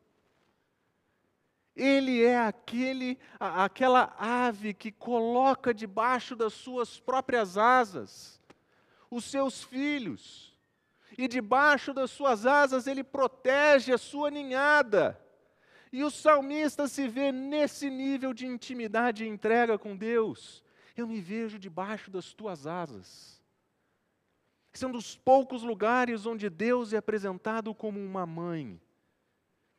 Ele 1.77 2.21
é 2.21 2.37
aquele, 2.37 3.17
aquela 3.39 4.13
ave 4.19 4.75
que 4.75 4.91
coloca 4.91 5.73
debaixo 5.73 6.35
das 6.35 6.53
suas 6.53 6.99
próprias 6.99 7.57
asas 7.57 8.41
os 9.09 9.25
seus 9.25 9.63
filhos. 9.63 10.53
E 11.17 11.29
debaixo 11.29 11.95
das 11.95 12.11
suas 12.11 12.45
asas 12.45 12.89
ele 12.89 13.05
protege 13.05 13.93
a 13.93 13.99
sua 13.99 14.33
ninhada. 14.33 15.20
E 15.93 16.05
o 16.05 16.11
salmista 16.11 16.87
se 16.87 17.09
vê 17.09 17.33
nesse 17.33 17.91
nível 17.91 18.33
de 18.33 18.47
intimidade 18.47 19.25
e 19.25 19.29
entrega 19.29 19.79
com 19.79 19.97
Deus. 19.97 20.63
Eu 20.97 21.07
me 21.07 21.21
vejo 21.21 21.59
debaixo 21.59 22.11
das 22.11 22.33
tuas 22.33 22.67
asas. 22.67 23.43
Esse 24.73 24.85
é 24.85 24.89
um 24.89 24.93
dos 24.93 25.17
poucos 25.17 25.63
lugares 25.63 26.27
onde 26.27 26.49
Deus 26.49 26.93
é 26.93 26.99
apresentado 26.99 27.75
como 27.75 27.99
uma 27.99 28.25
mãe 28.25 28.81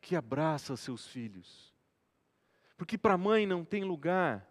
que 0.00 0.14
abraça 0.14 0.76
seus 0.76 1.06
filhos. 1.06 1.72
Porque 2.76 2.98
para 2.98 3.14
a 3.14 3.18
mãe 3.18 3.46
não 3.46 3.64
tem 3.64 3.84
lugar 3.84 4.46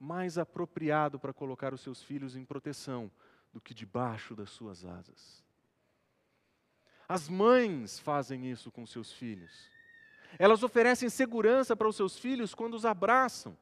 mais 0.00 0.38
apropriado 0.38 1.18
para 1.18 1.32
colocar 1.32 1.72
os 1.72 1.80
seus 1.80 2.02
filhos 2.02 2.34
em 2.34 2.44
proteção 2.44 3.10
do 3.52 3.60
que 3.60 3.74
debaixo 3.74 4.34
das 4.34 4.50
suas 4.50 4.84
asas. 4.84 5.44
As 7.08 7.28
mães 7.28 7.98
fazem 7.98 8.50
isso 8.50 8.70
com 8.70 8.84
seus 8.86 9.12
filhos. 9.12 9.70
Elas 10.36 10.62
oferecem 10.62 11.08
segurança 11.08 11.76
para 11.76 11.88
os 11.88 11.96
seus 11.96 12.18
filhos 12.18 12.54
quando 12.54 12.74
os 12.74 12.84
abraçam. 12.84 13.56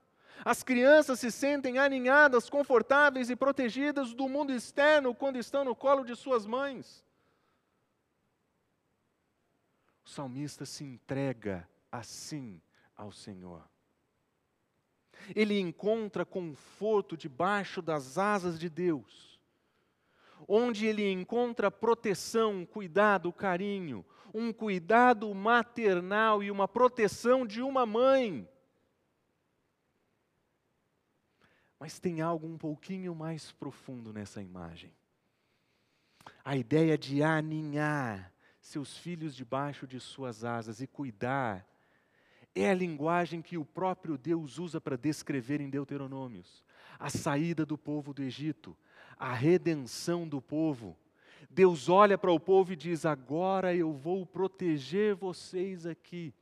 As 0.45 0.63
crianças 0.63 1.21
se 1.21 1.31
sentem 1.31 1.79
aninhadas, 1.79 2.49
confortáveis 2.49 3.31
e 3.31 3.37
protegidas 3.37 4.15
do 4.15 4.29
mundo 4.29 4.53
externo 4.53 5.15
quando 5.15 5.37
estão 5.37 5.65
no 5.65 5.75
colo 5.75 6.05
de 6.05 6.15
suas 6.15 6.47
mães. 6.47 7.05
O 10.05 10.09
salmista 10.09 10.65
se 10.65 10.85
entrega 10.85 11.69
assim 11.91 12.61
ao 12.97 13.11
Senhor. 13.11 13.63
Ele 15.35 15.59
encontra 15.59 16.25
conforto 16.25 17.17
debaixo 17.17 17.83
das 17.83 18.17
asas 18.17 18.59
de 18.59 18.69
Deus, 18.69 19.41
onde 20.47 20.87
ele 20.87 21.11
encontra 21.11 21.71
proteção, 21.71 22.65
cuidado, 22.65 23.33
carinho, 23.33 24.05
um 24.39 24.53
cuidado 24.53 25.35
maternal 25.35 26.43
e 26.43 26.51
uma 26.51 26.69
proteção 26.69 27.47
de 27.47 27.63
uma 27.63 27.87
mãe. 27.87 28.47
Mas 31.81 31.99
tem 31.99 32.21
algo 32.21 32.47
um 32.47 32.59
pouquinho 32.59 33.15
mais 33.15 33.51
profundo 33.53 34.13
nessa 34.13 34.43
imagem. 34.43 34.93
A 36.45 36.55
ideia 36.55 36.99
de 36.99 37.23
aninhar 37.23 38.31
seus 38.61 38.99
filhos 38.99 39.35
debaixo 39.35 39.87
de 39.87 39.99
suas 39.99 40.45
asas 40.45 40.83
e 40.83 40.87
cuidar 40.87 41.67
é 42.55 42.69
a 42.69 42.75
linguagem 42.75 43.41
que 43.41 43.57
o 43.57 43.65
próprio 43.65 44.19
Deus 44.19 44.59
usa 44.59 44.79
para 44.79 44.99
descrever 44.99 45.63
em 45.63 45.71
Deuteronômios 45.71 46.63
a 46.99 47.09
saída 47.09 47.65
do 47.65 47.79
povo 47.79 48.13
do 48.13 48.23
Egito, 48.23 48.77
a 49.19 49.33
redenção 49.33 50.29
do 50.29 50.43
povo. 50.43 50.95
Deus 51.51 51.89
olha 51.89 52.19
para 52.19 52.33
o 52.33 52.41
povo 52.41 52.73
e 52.73 52.77
diz: 52.77 53.05
Agora 53.05 53.75
eu 53.75 53.93
vou 53.93 54.25
proteger 54.27 55.15
vocês 55.15 55.87
aqui 55.87 56.35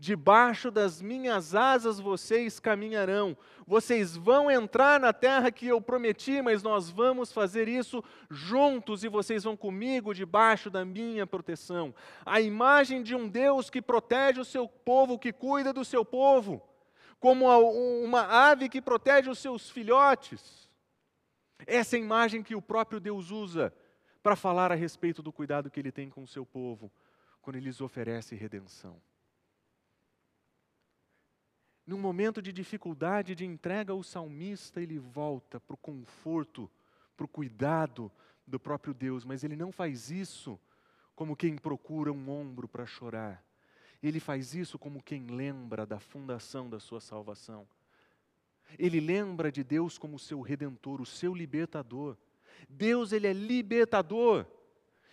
debaixo 0.00 0.70
das 0.70 1.02
minhas 1.02 1.54
asas 1.54 2.00
vocês 2.00 2.58
caminharão. 2.58 3.36
Vocês 3.66 4.16
vão 4.16 4.50
entrar 4.50 4.98
na 4.98 5.12
terra 5.12 5.52
que 5.52 5.66
eu 5.66 5.80
prometi, 5.80 6.40
mas 6.40 6.62
nós 6.62 6.88
vamos 6.88 7.30
fazer 7.32 7.68
isso 7.68 8.02
juntos 8.30 9.04
e 9.04 9.08
vocês 9.08 9.44
vão 9.44 9.56
comigo 9.56 10.14
debaixo 10.14 10.70
da 10.70 10.84
minha 10.84 11.26
proteção. 11.26 11.94
A 12.24 12.40
imagem 12.40 13.02
de 13.02 13.14
um 13.14 13.28
Deus 13.28 13.68
que 13.68 13.82
protege 13.82 14.40
o 14.40 14.44
seu 14.44 14.66
povo, 14.66 15.18
que 15.18 15.32
cuida 15.32 15.70
do 15.70 15.84
seu 15.84 16.04
povo, 16.04 16.62
como 17.20 17.46
uma 18.02 18.22
ave 18.22 18.70
que 18.70 18.80
protege 18.80 19.28
os 19.28 19.38
seus 19.38 19.68
filhotes. 19.68 20.68
Essa 21.66 21.96
é 21.96 21.98
a 21.98 22.02
imagem 22.02 22.42
que 22.42 22.54
o 22.54 22.62
próprio 22.62 22.98
Deus 22.98 23.30
usa 23.30 23.70
para 24.22 24.36
falar 24.36 24.70
a 24.70 24.74
respeito 24.74 25.22
do 25.22 25.32
cuidado 25.32 25.70
que 25.70 25.80
ele 25.80 25.92
tem 25.92 26.10
com 26.10 26.22
o 26.22 26.28
seu 26.28 26.44
povo, 26.44 26.90
quando 27.40 27.56
ele 27.56 27.66
lhes 27.66 27.80
oferece 27.80 28.34
redenção. 28.34 29.00
Num 31.86 31.98
momento 31.98 32.40
de 32.40 32.52
dificuldade, 32.52 33.34
de 33.34 33.44
entrega, 33.44 33.94
o 33.94 34.04
salmista 34.04 34.80
ele 34.80 34.98
volta 34.98 35.58
para 35.58 35.74
o 35.74 35.78
conforto, 35.78 36.70
para 37.16 37.24
o 37.24 37.28
cuidado 37.28 38.12
do 38.46 38.60
próprio 38.60 38.94
Deus, 38.94 39.24
mas 39.24 39.42
ele 39.42 39.56
não 39.56 39.72
faz 39.72 40.10
isso 40.10 40.60
como 41.14 41.36
quem 41.36 41.56
procura 41.56 42.12
um 42.12 42.30
ombro 42.30 42.68
para 42.68 42.86
chorar. 42.86 43.44
Ele 44.02 44.20
faz 44.20 44.54
isso 44.54 44.78
como 44.78 45.02
quem 45.02 45.26
lembra 45.26 45.84
da 45.84 46.00
fundação 46.00 46.70
da 46.70 46.80
sua 46.80 47.00
salvação. 47.00 47.66
Ele 48.78 49.00
lembra 49.00 49.50
de 49.50 49.62
Deus 49.62 49.98
como 49.98 50.18
seu 50.18 50.40
redentor, 50.40 51.00
o 51.00 51.06
seu 51.06 51.34
libertador. 51.34 52.16
Deus 52.68 53.12
ele 53.12 53.26
é 53.26 53.32
libertador. 53.32 54.46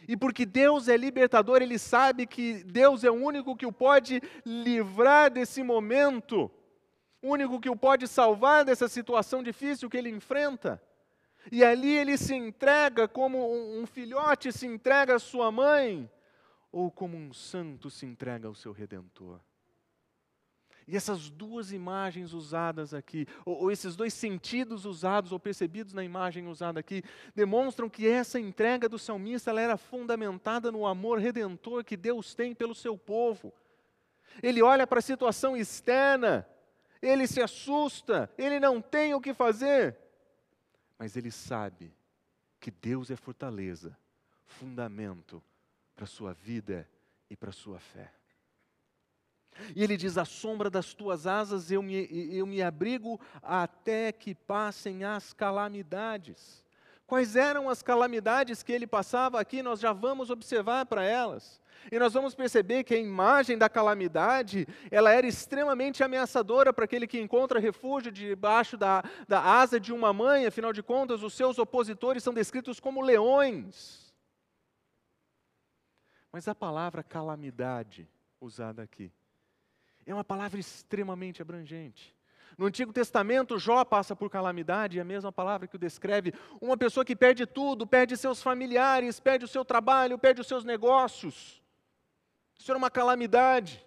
E 0.08 0.16
porque 0.16 0.46
Deus 0.46 0.88
é 0.88 0.96
libertador, 0.96 1.62
ele 1.62 1.78
sabe 1.78 2.26
que 2.26 2.64
Deus 2.64 3.04
é 3.04 3.12
o 3.12 3.16
único 3.16 3.56
que 3.56 3.66
o 3.66 3.72
pode 3.72 4.22
livrar 4.46 5.30
desse 5.30 5.64
momento 5.64 6.52
o 7.22 7.32
único 7.32 7.60
que 7.60 7.70
o 7.70 7.76
pode 7.76 8.08
salvar 8.08 8.64
dessa 8.64 8.88
situação 8.88 9.42
difícil 9.42 9.90
que 9.90 9.98
ele 9.98 10.10
enfrenta. 10.10 10.82
E 11.52 11.64
ali 11.64 11.96
ele 11.96 12.18
se 12.18 12.36
entrega 12.36 13.08
como 13.08 13.54
um 13.80 13.86
filhote 13.86 14.52
se 14.52 14.68
entrega 14.68 15.16
à 15.16 15.20
sua 15.20 15.52
mãe, 15.52 16.10
ou 16.72 16.92
como 16.92 17.18
um 17.18 17.34
santo 17.34 17.90
se 17.90 18.06
entrega 18.06 18.48
ao 18.48 18.56
seu 18.56 18.72
redentor. 18.72 19.40
E 20.88 20.96
essas 20.96 21.30
duas 21.30 21.74
imagens 21.74 22.32
usadas 22.32 22.94
aqui, 22.94 23.28
ou, 23.46 23.64
ou, 23.64 23.72
esses 23.72 23.96
dois 23.96 24.14
sentidos 24.14 24.86
usados 24.86 25.32
ou 25.34 25.40
percebidos 25.40 25.94
na 25.94 26.04
imagem 26.04 26.48
usada 26.48 26.80
aqui, 26.80 27.04
demonstram 27.36 27.90
que 27.90 28.08
essa 28.08 28.40
entrega 28.40 28.88
do 28.88 28.98
salmista 28.98 29.50
ela 29.50 29.60
era 29.60 29.76
fundamentada 29.78 30.72
no 30.72 30.86
amor 30.86 31.20
redentor 31.20 31.84
que 31.84 31.98
Deus 31.98 32.34
tem 32.34 32.56
pelo 32.56 32.74
seu 32.74 32.98
povo. 32.98 33.54
Ele 34.42 34.62
olha 34.62 34.88
para 34.88 35.00
a 35.00 35.02
situação 35.02 35.58
externa 35.58 36.48
ele 37.02 37.28
se 37.28 37.42
assusta, 37.42 38.32
ele 38.38 38.60
não 38.60 38.82
tem 38.82 39.14
o 39.14 39.22
que 39.22 39.34
fazer, 39.34 39.98
mas 40.98 41.16
ele 41.16 41.32
sabe 41.32 41.94
que 42.60 42.72
Deus 42.72 43.12
é 43.12 43.16
fortaleza, 43.16 43.98
fundamento 44.46 45.44
para 45.96 46.06
a 46.06 46.08
sua 46.08 46.34
vida 46.34 46.90
e 47.30 47.36
para 47.36 47.50
a 47.50 47.54
sua 47.54 47.80
fé. 47.80 48.12
E 49.76 49.84
ele 49.84 49.98
diz: 49.98 50.18
À 50.18 50.26
sombra 50.26 50.70
das 50.70 50.94
tuas 50.94 51.28
asas 51.28 51.72
eu 51.72 51.82
me, 51.82 52.08
eu 52.32 52.46
me 52.46 52.62
abrigo 52.62 53.20
até 53.42 54.12
que 54.12 54.34
passem 54.34 55.04
as 55.04 55.34
calamidades. 55.34 56.66
Quais 57.08 57.38
eram 57.38 57.70
as 57.70 57.82
calamidades 57.82 58.62
que 58.62 58.72
ele 58.74 58.86
passava 58.86 59.40
aqui? 59.40 59.64
Nós 59.64 59.80
já 59.80 59.94
vamos 59.94 60.30
observar 60.30 60.86
para 60.86 61.06
elas. 61.06 61.62
E 61.90 61.98
nós 61.98 62.14
vamos 62.14 62.36
perceber 62.36 62.84
que 62.84 62.94
a 62.94 63.00
imagem 63.00 63.58
da 63.58 63.70
calamidade, 63.70 64.68
ela 64.92 65.12
era 65.12 65.26
extremamente 65.26 66.04
ameaçadora 66.04 66.74
para 66.74 66.84
aquele 66.84 67.08
que 67.08 67.22
encontra 67.22 67.62
refúgio 67.62 68.12
debaixo 68.12 68.76
da, 68.76 69.02
da 69.26 69.42
asa 69.42 69.80
de 69.80 69.94
uma 69.94 70.12
mãe, 70.12 70.46
afinal 70.46 70.74
de 70.74 70.84
contas, 70.84 71.24
os 71.24 71.34
seus 71.34 71.58
opositores 71.58 72.24
são 72.24 72.34
descritos 72.34 72.78
como 72.78 73.02
leões. 73.02 74.14
Mas 76.30 76.46
a 76.50 76.54
palavra 76.54 77.02
calamidade 77.04 78.10
usada 78.42 78.84
aqui 78.84 79.14
é 80.08 80.14
uma 80.14 80.24
palavra 80.24 80.60
extremamente 80.60 81.42
abrangente. 81.42 82.16
No 82.58 82.66
Antigo 82.66 82.92
Testamento, 82.92 83.60
Jó 83.60 83.84
passa 83.84 84.16
por 84.16 84.32
calamidade, 84.32 84.98
é 84.98 85.02
a 85.02 85.06
mesma 85.06 85.32
palavra 85.32 85.68
que 85.68 85.76
o 85.76 85.80
descreve. 85.80 86.34
Uma 86.60 86.78
pessoa 86.78 87.06
que 87.06 87.16
perde 87.16 87.46
tudo, 87.46 87.86
perde 87.86 88.18
seus 88.18 88.42
familiares, 88.42 89.20
perde 89.20 89.46
o 89.46 89.48
seu 89.48 89.64
trabalho, 89.64 90.18
perde 90.18 90.42
os 90.42 90.48
seus 90.48 90.64
negócios. 90.64 91.62
Isso 92.58 92.72
era 92.72 92.78
uma 92.78 92.90
calamidade. 92.90 93.86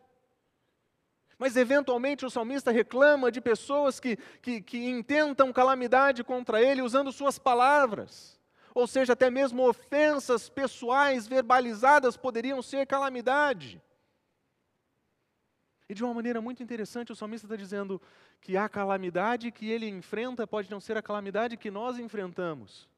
Mas, 1.36 1.56
eventualmente, 1.56 2.26
o 2.26 2.30
salmista 2.30 2.70
reclama 2.70 3.32
de 3.32 3.40
pessoas 3.40 3.98
que, 3.98 4.16
que, 4.42 4.60
que 4.60 4.88
intentam 4.88 5.52
calamidade 5.52 6.22
contra 6.22 6.62
ele 6.62 6.82
usando 6.82 7.10
suas 7.10 7.38
palavras. 7.38 8.38
Ou 8.74 8.86
seja, 8.86 9.14
até 9.14 9.30
mesmo 9.30 9.66
ofensas 9.66 10.48
pessoais 10.48 11.26
verbalizadas 11.26 12.16
poderiam 12.16 12.60
ser 12.62 12.86
calamidade. 12.86 13.82
E 15.90 15.94
de 15.94 16.04
uma 16.04 16.14
maneira 16.14 16.40
muito 16.40 16.62
interessante, 16.62 17.10
o 17.10 17.16
salmista 17.16 17.48
está 17.48 17.56
dizendo 17.56 18.00
que 18.40 18.56
a 18.56 18.68
calamidade 18.68 19.50
que 19.50 19.68
ele 19.68 19.88
enfrenta 19.88 20.46
pode 20.46 20.70
não 20.70 20.78
ser 20.78 20.96
a 20.96 21.02
calamidade 21.02 21.56
que 21.56 21.68
nós 21.68 21.98
enfrentamos. 21.98 22.88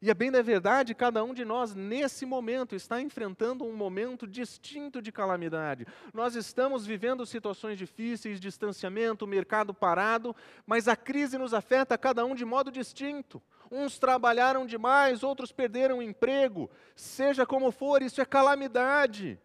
E 0.00 0.08
é 0.08 0.14
bem 0.14 0.30
da 0.30 0.40
verdade, 0.40 0.94
cada 0.94 1.24
um 1.24 1.34
de 1.34 1.44
nós, 1.44 1.74
nesse 1.74 2.24
momento, 2.24 2.76
está 2.76 3.00
enfrentando 3.00 3.64
um 3.64 3.74
momento 3.74 4.24
distinto 4.24 5.02
de 5.02 5.10
calamidade. 5.10 5.84
Nós 6.12 6.36
estamos 6.36 6.86
vivendo 6.86 7.26
situações 7.26 7.76
difíceis, 7.76 8.38
distanciamento, 8.38 9.26
mercado 9.26 9.74
parado, 9.74 10.34
mas 10.64 10.86
a 10.86 10.94
crise 10.94 11.36
nos 11.36 11.52
afeta 11.52 11.98
cada 11.98 12.24
um 12.24 12.36
de 12.36 12.44
modo 12.44 12.70
distinto. 12.70 13.42
Uns 13.68 13.98
trabalharam 13.98 14.64
demais, 14.64 15.24
outros 15.24 15.50
perderam 15.50 15.98
o 15.98 16.02
emprego. 16.02 16.70
Seja 16.94 17.44
como 17.44 17.72
for, 17.72 18.00
isso 18.00 18.20
é 18.20 18.24
calamidade. 18.24 19.40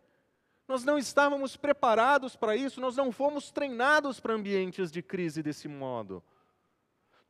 Nós 0.70 0.86
não 0.86 1.00
estávamos 1.00 1.58
preparados 1.58 2.36
para 2.36 2.56
isso, 2.56 2.80
nós 2.80 2.96
não 2.96 3.12
fomos 3.12 3.50
treinados 3.50 4.20
para 4.20 4.36
ambientes 4.36 4.92
de 4.92 5.02
crise 5.02 5.42
desse 5.42 5.68
modo. 5.68 6.24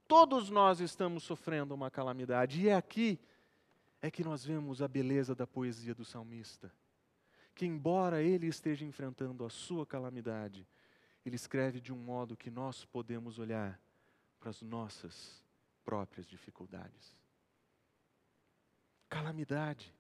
Todos 0.05 0.50
nós 0.50 0.81
estamos 0.81 1.24
sofrendo 1.24 1.74
uma 1.74 1.89
calamidade, 1.89 2.60
e 2.60 2.67
é 2.67 2.75
aqui 2.75 3.17
é 4.01 4.12
que 4.12 4.25
nós 4.25 4.43
vemos 4.43 4.81
a 4.81 4.89
beleza 4.89 5.34
da 5.34 5.48
poesia 5.48 5.96
do 5.96 6.03
salmista. 6.03 6.69
Que, 7.55 7.65
embora 7.65 8.22
ele 8.22 8.48
esteja 8.48 8.84
enfrentando 8.84 9.46
a 9.46 9.50
sua 9.50 9.86
calamidade, 9.86 10.67
ele 11.25 11.38
escreve 11.38 11.79
de 11.79 11.93
um 11.93 11.98
modo 11.98 12.36
que 12.36 12.51
nós 12.51 12.84
podemos 12.84 13.39
olhar 13.39 13.79
para 14.38 14.50
as 14.50 14.62
nossas 14.62 15.41
próprias 15.86 16.27
dificuldades. 16.27 17.15
Calamidade. 19.08 19.96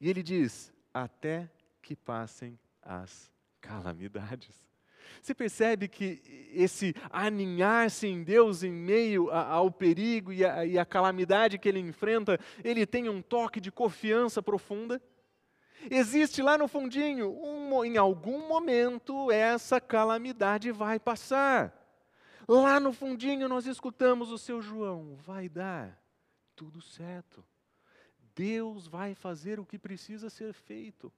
E 0.00 0.10
ele 0.10 0.22
diz: 0.22 0.72
até 0.92 1.48
que 1.86 1.94
passem 1.94 2.58
as 2.82 3.30
calamidades. 3.60 4.66
Você 5.22 5.32
percebe 5.32 5.86
que 5.86 6.20
esse 6.52 6.92
aninhar-se 7.12 8.08
em 8.08 8.24
Deus 8.24 8.64
em 8.64 8.72
meio 8.72 9.30
ao 9.30 9.70
perigo 9.70 10.32
e 10.32 10.44
a, 10.44 10.66
e 10.66 10.76
a 10.80 10.84
calamidade 10.84 11.60
que 11.60 11.68
ele 11.68 11.78
enfrenta, 11.78 12.40
ele 12.64 12.84
tem 12.84 13.08
um 13.08 13.22
toque 13.22 13.60
de 13.60 13.70
confiança 13.70 14.42
profunda? 14.42 15.00
Existe 15.88 16.42
lá 16.42 16.58
no 16.58 16.66
fundinho, 16.66 17.30
um, 17.40 17.84
em 17.84 17.96
algum 17.96 18.48
momento 18.48 19.30
essa 19.30 19.80
calamidade 19.80 20.72
vai 20.72 20.98
passar. 20.98 21.72
Lá 22.48 22.80
no 22.80 22.92
fundinho 22.92 23.48
nós 23.48 23.64
escutamos 23.64 24.32
o 24.32 24.38
seu 24.38 24.60
João, 24.60 25.14
vai 25.14 25.48
dar 25.48 26.02
tudo 26.56 26.82
certo. 26.82 27.44
Deus 28.34 28.88
vai 28.88 29.14
fazer 29.14 29.60
o 29.60 29.64
que 29.64 29.78
precisa 29.78 30.28
ser 30.28 30.52
feito. 30.52 31.12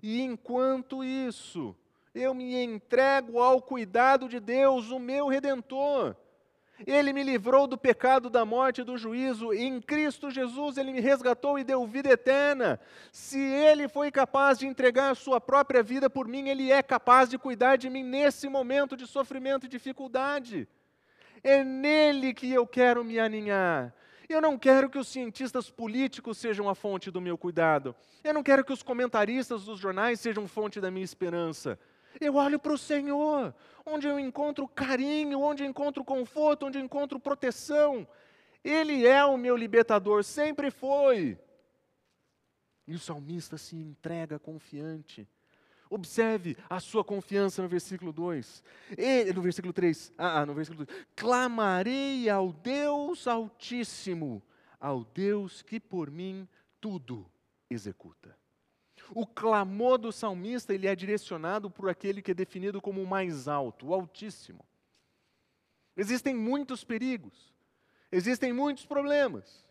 E 0.00 0.20
enquanto 0.20 1.02
isso, 1.02 1.74
eu 2.14 2.32
me 2.34 2.62
entrego 2.62 3.40
ao 3.40 3.60
cuidado 3.60 4.28
de 4.28 4.38
Deus, 4.38 4.90
o 4.90 4.98
meu 4.98 5.28
redentor. 5.28 6.14
Ele 6.86 7.12
me 7.12 7.22
livrou 7.22 7.66
do 7.66 7.78
pecado, 7.78 8.28
da 8.28 8.44
morte 8.44 8.80
e 8.80 8.84
do 8.84 8.96
juízo. 8.96 9.52
Em 9.52 9.80
Cristo 9.80 10.30
Jesus 10.30 10.76
ele 10.76 10.92
me 10.92 11.00
resgatou 11.00 11.58
e 11.58 11.64
deu 11.64 11.86
vida 11.86 12.10
eterna. 12.10 12.80
Se 13.10 13.38
ele 13.38 13.88
foi 13.88 14.10
capaz 14.10 14.58
de 14.58 14.66
entregar 14.66 15.14
sua 15.14 15.40
própria 15.40 15.82
vida 15.82 16.10
por 16.10 16.26
mim, 16.26 16.48
ele 16.48 16.72
é 16.72 16.82
capaz 16.82 17.28
de 17.28 17.38
cuidar 17.38 17.76
de 17.76 17.88
mim 17.88 18.02
nesse 18.02 18.48
momento 18.48 18.96
de 18.96 19.06
sofrimento 19.06 19.66
e 19.66 19.68
dificuldade. 19.68 20.68
É 21.42 21.62
nele 21.62 22.34
que 22.34 22.50
eu 22.52 22.66
quero 22.66 23.04
me 23.04 23.18
aninhar. 23.18 23.94
Eu 24.32 24.40
não 24.40 24.58
quero 24.58 24.88
que 24.88 24.98
os 24.98 25.08
cientistas 25.08 25.70
políticos 25.70 26.38
sejam 26.38 26.68
a 26.68 26.74
fonte 26.74 27.10
do 27.10 27.20
meu 27.20 27.36
cuidado. 27.36 27.94
Eu 28.24 28.32
não 28.32 28.42
quero 28.42 28.64
que 28.64 28.72
os 28.72 28.82
comentaristas 28.82 29.64
dos 29.64 29.78
jornais 29.78 30.20
sejam 30.20 30.48
fonte 30.48 30.80
da 30.80 30.90
minha 30.90 31.04
esperança. 31.04 31.78
Eu 32.20 32.36
olho 32.36 32.58
para 32.58 32.72
o 32.72 32.78
Senhor, 32.78 33.54
onde 33.84 34.06
eu 34.06 34.18
encontro 34.18 34.66
carinho, 34.66 35.40
onde 35.40 35.62
eu 35.62 35.68
encontro 35.68 36.04
conforto, 36.04 36.66
onde 36.66 36.78
eu 36.78 36.84
encontro 36.84 37.20
proteção. 37.20 38.06
Ele 38.64 39.06
é 39.06 39.24
o 39.24 39.36
meu 39.36 39.56
libertador, 39.56 40.24
sempre 40.24 40.70
foi. 40.70 41.38
E 42.86 42.94
o 42.94 42.98
salmista 42.98 43.58
se 43.58 43.76
entrega 43.76 44.38
confiante. 44.38 45.28
Observe 45.92 46.56
a 46.70 46.80
sua 46.80 47.04
confiança 47.04 47.60
no 47.60 47.68
versículo 47.68 48.14
2. 48.14 48.64
no 49.34 49.42
versículo 49.42 49.74
3. 49.74 50.10
Ah, 50.16 50.40
ah, 50.40 50.46
no 50.46 50.54
versículo 50.54 50.86
2. 50.86 51.06
Clamarei 51.14 52.30
ao 52.30 52.50
Deus 52.50 53.26
Altíssimo, 53.26 54.42
ao 54.80 55.04
Deus 55.04 55.60
que 55.60 55.78
por 55.78 56.10
mim 56.10 56.48
tudo 56.80 57.30
executa. 57.68 58.34
O 59.14 59.26
clamor 59.26 59.98
do 59.98 60.10
salmista 60.10 60.72
ele 60.72 60.86
é 60.86 60.96
direcionado 60.96 61.70
por 61.70 61.90
aquele 61.90 62.22
que 62.22 62.30
é 62.30 62.34
definido 62.34 62.80
como 62.80 63.02
o 63.02 63.06
mais 63.06 63.46
alto, 63.46 63.88
o 63.88 63.94
Altíssimo. 63.94 64.64
Existem 65.94 66.34
muitos 66.34 66.82
perigos, 66.82 67.52
existem 68.10 68.50
muitos 68.50 68.86
problemas, 68.86 69.62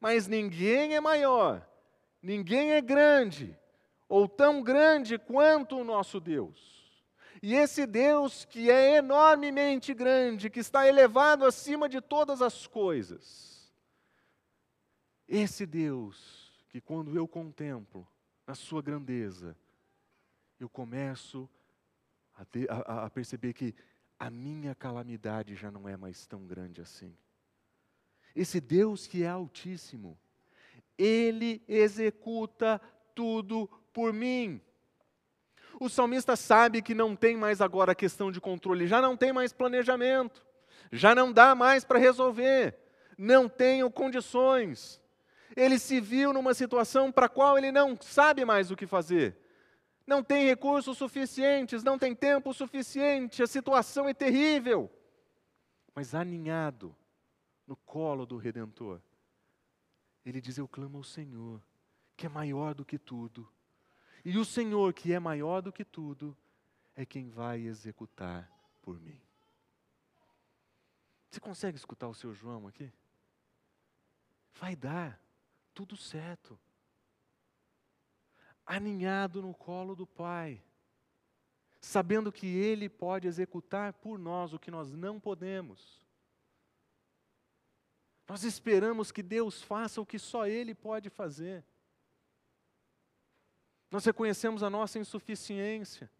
mas 0.00 0.28
ninguém 0.28 0.94
é 0.94 1.00
maior, 1.00 1.68
ninguém 2.22 2.74
é 2.74 2.80
grande, 2.80 3.58
ou 4.08 4.28
tão 4.28 4.62
grande 4.62 5.18
quanto 5.18 5.76
o 5.76 5.84
nosso 5.84 6.20
Deus. 6.20 6.74
E 7.42 7.54
esse 7.54 7.86
Deus 7.86 8.44
que 8.44 8.70
é 8.70 8.96
enormemente 8.96 9.92
grande, 9.92 10.48
que 10.48 10.60
está 10.60 10.86
elevado 10.88 11.44
acima 11.44 11.88
de 11.88 12.00
todas 12.00 12.40
as 12.40 12.66
coisas, 12.66 13.72
esse 15.28 15.66
Deus 15.66 16.44
que 16.68 16.80
quando 16.80 17.16
eu 17.16 17.28
contemplo, 17.28 18.06
na 18.46 18.54
sua 18.54 18.82
grandeza, 18.82 19.56
eu 20.58 20.68
começo 20.68 21.48
a, 22.34 22.44
ter, 22.44 22.70
a, 22.70 23.04
a 23.04 23.10
perceber 23.10 23.52
que 23.52 23.74
a 24.18 24.30
minha 24.30 24.74
calamidade 24.74 25.54
já 25.54 25.70
não 25.70 25.88
é 25.88 25.96
mais 25.96 26.26
tão 26.26 26.46
grande 26.46 26.80
assim. 26.80 27.16
Esse 28.34 28.60
Deus 28.60 29.06
que 29.06 29.22
é 29.22 29.28
Altíssimo, 29.28 30.18
Ele 30.98 31.62
executa 31.68 32.80
tudo 33.14 33.70
por 33.94 34.12
mim. 34.12 34.60
O 35.80 35.88
salmista 35.88 36.36
sabe 36.36 36.82
que 36.82 36.94
não 36.94 37.16
tem 37.16 37.34
mais 37.34 37.62
agora 37.62 37.92
a 37.92 37.94
questão 37.94 38.30
de 38.30 38.42
controle, 38.42 38.86
já 38.86 39.00
não 39.00 39.16
tem 39.16 39.32
mais 39.32 39.54
planejamento, 39.54 40.44
já 40.92 41.14
não 41.14 41.32
dá 41.32 41.54
mais 41.54 41.82
para 41.82 41.98
resolver, 41.98 42.76
não 43.16 43.48
tenho 43.48 43.90
condições 43.90 45.02
ele 45.56 45.78
se 45.78 46.00
viu 46.00 46.32
numa 46.32 46.52
situação 46.52 47.12
para 47.12 47.26
a 47.26 47.28
qual 47.28 47.56
ele 47.56 47.70
não 47.70 47.96
sabe 48.00 48.44
mais 48.44 48.70
o 48.70 48.76
que 48.76 48.86
fazer. 48.86 49.36
Não 50.06 50.22
tem 50.22 50.44
recursos 50.44 50.98
suficientes, 50.98 51.82
não 51.82 51.98
tem 51.98 52.14
tempo 52.14 52.52
suficiente, 52.52 53.42
a 53.42 53.46
situação 53.46 54.08
é 54.08 54.12
terrível. 54.12 54.90
Mas 55.94 56.14
aninhado 56.14 56.94
no 57.66 57.76
colo 57.76 58.26
do 58.26 58.36
Redentor, 58.36 59.00
ele 60.26 60.40
diz: 60.40 60.58
Eu 60.58 60.68
clamo 60.68 60.98
ao 60.98 61.04
Senhor, 61.04 61.62
que 62.16 62.26
é 62.26 62.28
maior 62.28 62.74
do 62.74 62.84
que 62.84 62.98
tudo. 62.98 63.48
E 64.24 64.38
o 64.38 64.44
Senhor, 64.44 64.92
que 64.94 65.12
é 65.12 65.18
maior 65.18 65.60
do 65.60 65.72
que 65.72 65.84
tudo, 65.84 66.36
é 66.96 67.04
quem 67.04 67.28
vai 67.28 67.60
executar 67.60 68.50
por 68.80 68.98
mim. 68.98 69.20
Você 71.30 71.40
consegue 71.40 71.76
escutar 71.76 72.08
o 72.08 72.14
seu 72.14 72.32
João 72.32 72.66
aqui? 72.66 72.90
Vai 74.54 74.74
dar 74.74 75.20
tudo 75.74 75.96
certo. 75.96 76.58
Aninhado 78.64 79.42
no 79.42 79.52
colo 79.52 79.94
do 79.94 80.06
Pai, 80.06 80.62
sabendo 81.80 82.32
que 82.32 82.46
Ele 82.46 82.88
pode 82.88 83.26
executar 83.26 83.92
por 83.92 84.18
nós 84.18 84.54
o 84.54 84.58
que 84.58 84.70
nós 84.70 84.92
não 84.92 85.20
podemos. 85.20 86.02
Nós 88.26 88.42
esperamos 88.42 89.12
que 89.12 89.22
Deus 89.22 89.60
faça 89.60 90.00
o 90.00 90.06
que 90.06 90.18
só 90.18 90.46
Ele 90.46 90.74
pode 90.74 91.10
fazer. 91.10 91.62
Nós 93.94 94.04
reconhecemos 94.04 94.64
a 94.64 94.68
nossa 94.68 94.98
insuficiência. 94.98 96.10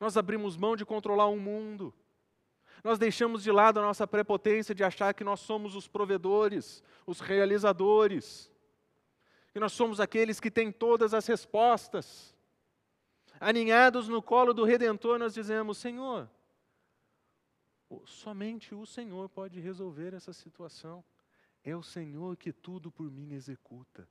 Nós 0.00 0.16
abrimos 0.16 0.56
mão 0.56 0.74
de 0.74 0.86
controlar 0.86 1.26
o 1.26 1.38
mundo. 1.38 1.92
Nós 2.82 2.98
deixamos 2.98 3.42
de 3.42 3.52
lado 3.52 3.78
a 3.78 3.82
nossa 3.82 4.06
prepotência 4.06 4.74
de 4.74 4.82
achar 4.82 5.12
que 5.12 5.22
nós 5.22 5.40
somos 5.40 5.76
os 5.76 5.86
provedores, 5.86 6.82
os 7.06 7.20
realizadores, 7.20 8.50
que 9.52 9.60
nós 9.60 9.72
somos 9.72 10.00
aqueles 10.00 10.40
que 10.40 10.50
têm 10.50 10.72
todas 10.72 11.12
as 11.12 11.26
respostas. 11.26 12.34
Aninhados 13.38 14.08
no 14.08 14.22
colo 14.22 14.54
do 14.54 14.64
Redentor, 14.64 15.18
nós 15.18 15.34
dizemos: 15.34 15.76
Senhor, 15.76 16.26
somente 18.06 18.74
o 18.74 18.86
Senhor 18.86 19.28
pode 19.28 19.60
resolver 19.60 20.14
essa 20.14 20.32
situação. 20.32 21.04
É 21.62 21.76
o 21.76 21.82
Senhor 21.82 22.34
que 22.38 22.50
tudo 22.50 22.90
por 22.90 23.10
mim 23.10 23.34
executa. 23.34 24.08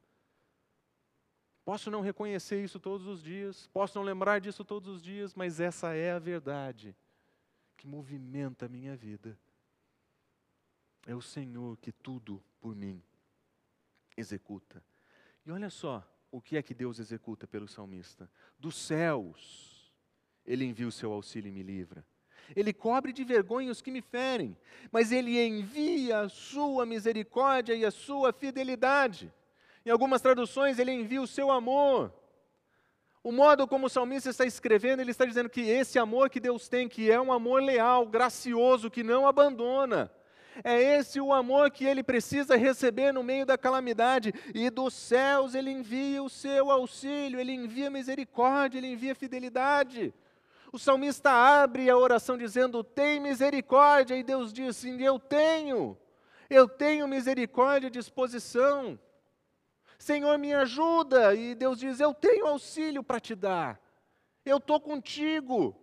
Posso 1.72 1.90
não 1.90 2.02
reconhecer 2.02 2.62
isso 2.62 2.82
todos 2.82 3.08
os 3.08 3.24
dias, 3.24 3.70
posso 3.72 3.98
não 3.98 4.04
lembrar 4.04 4.42
disso 4.42 4.62
todos 4.66 4.90
os 4.90 5.02
dias, 5.02 5.34
mas 5.34 5.62
essa 5.62 5.94
é 5.94 6.12
a 6.12 6.20
verdade 6.20 6.94
que 7.78 7.88
movimenta 7.88 8.66
a 8.66 8.68
minha 8.68 8.94
vida. 8.94 9.40
É 11.08 11.16
o 11.16 11.22
Senhor 11.22 11.78
que 11.78 11.94
tudo 11.94 12.44
por 12.60 12.76
mim 12.76 13.02
executa. 14.18 14.84
E 15.46 15.52
olha 15.54 15.70
só 15.70 16.06
o 16.30 16.42
que 16.42 16.58
é 16.58 16.62
que 16.62 16.74
Deus 16.74 17.00
executa 17.00 17.48
pelo 17.48 17.70
salmista: 17.70 18.30
dos 18.60 18.76
céus, 18.76 19.94
Ele 20.46 20.66
envia 20.66 20.90
o 20.90 20.92
seu 20.92 21.14
auxílio 21.14 21.48
e 21.48 21.54
me 21.54 21.64
livra. 21.64 22.06
Ele 22.54 22.74
cobre 22.74 23.14
de 23.14 23.24
vergonha 23.24 23.72
os 23.72 23.82
que 23.82 23.92
me 23.92 24.02
ferem, 24.02 24.58
mas 24.92 25.14
ele 25.14 25.42
envia 25.42 26.20
a 26.20 26.28
sua 26.28 26.86
misericórdia 26.86 27.74
e 27.74 27.86
a 27.86 27.92
sua 27.92 28.34
fidelidade. 28.34 29.32
Em 29.86 29.90
algumas 29.90 30.22
traduções, 30.22 30.78
ele 30.78 30.92
envia 30.92 31.22
o 31.22 31.28
seu 31.28 31.52
amor. 31.52 32.14
O 33.24 33.32
modo 33.32 33.68
como 33.68 33.86
o 33.86 33.90
salmista 33.90 34.30
está 34.30 34.46
escrevendo, 34.46 35.00
ele 35.00 35.12
está 35.12 35.26
dizendo 35.26 35.50
que 35.50 35.62
esse 35.62 36.00
amor 36.00 36.30
que 36.30 36.40
Deus 36.40 36.68
tem, 36.68 36.90
que 36.90 37.12
é 37.12 37.22
um 37.22 37.32
amor 37.32 37.62
leal, 37.62 38.06
gracioso, 38.06 38.90
que 38.90 39.04
não 39.04 39.28
abandona, 39.28 40.12
é 40.64 40.98
esse 40.98 41.20
o 41.22 41.34
amor 41.34 41.72
que 41.72 41.86
ele 41.86 42.04
precisa 42.04 42.56
receber 42.56 43.12
no 43.12 43.24
meio 43.24 43.46
da 43.46 43.58
calamidade, 43.58 44.34
e 44.54 44.70
dos 44.70 44.94
céus 44.94 45.56
ele 45.56 45.72
envia 45.72 46.22
o 46.22 46.30
seu 46.30 46.70
auxílio, 46.72 47.40
ele 47.40 47.54
envia 47.54 47.90
misericórdia, 47.90 48.78
ele 48.78 48.88
envia 48.92 49.16
fidelidade. 49.16 50.14
O 50.72 50.80
salmista 50.80 51.32
abre 51.32 51.90
a 51.90 51.98
oração 51.98 52.38
dizendo: 52.38 52.84
Tem 52.84 53.20
misericórdia, 53.20 54.16
e 54.16 54.24
Deus 54.24 54.52
diz 54.52 54.78
sim, 54.78 55.02
Eu 55.02 55.20
tenho, 55.20 55.98
eu 56.50 56.68
tenho 56.68 57.08
misericórdia 57.08 57.88
e 57.88 57.92
disposição. 57.92 59.00
Senhor, 60.02 60.36
me 60.40 60.52
ajuda. 60.52 61.36
E 61.36 61.54
Deus 61.54 61.80
diz: 61.80 62.00
Eu 62.00 62.12
tenho 62.12 62.48
auxílio 62.48 63.04
para 63.04 63.20
te 63.20 63.36
dar. 63.36 63.80
Eu 64.44 64.58
estou 64.58 64.82
contigo. 64.82 65.80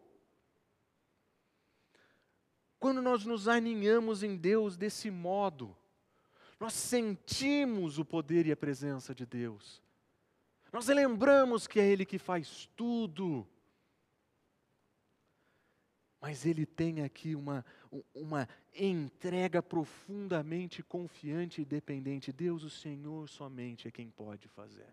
Quando 2.81 3.01
nós 3.01 3.25
nos 3.25 3.47
aninhamos 3.47 4.25
em 4.25 4.37
Deus 4.37 4.77
desse 4.77 5.09
modo, 5.09 5.77
nós 6.59 6.73
sentimos 6.73 8.01
o 8.01 8.05
poder 8.05 8.45
e 8.47 8.51
a 8.51 8.57
presença 8.57 9.15
de 9.15 9.25
Deus. 9.25 9.81
Nós 10.73 10.89
lembramos 10.89 11.69
que 11.69 11.79
é 11.79 11.87
Ele 11.87 12.05
que 12.05 12.19
faz 12.19 12.69
tudo. 12.75 13.47
Mas 16.21 16.45
ele 16.45 16.67
tem 16.67 17.03
aqui 17.03 17.37
uma, 17.37 17.65
uma 18.15 18.49
entrega 18.75 19.63
profundamente 19.63 20.83
confiante 20.83 21.63
e 21.63 21.65
dependente. 21.65 22.33
Deus, 22.33 22.63
o 22.63 22.71
Senhor, 22.71 23.29
somente 23.29 23.89
é 23.89 23.91
quem 23.91 24.11
pode 24.11 24.49
fazer. 24.49 24.93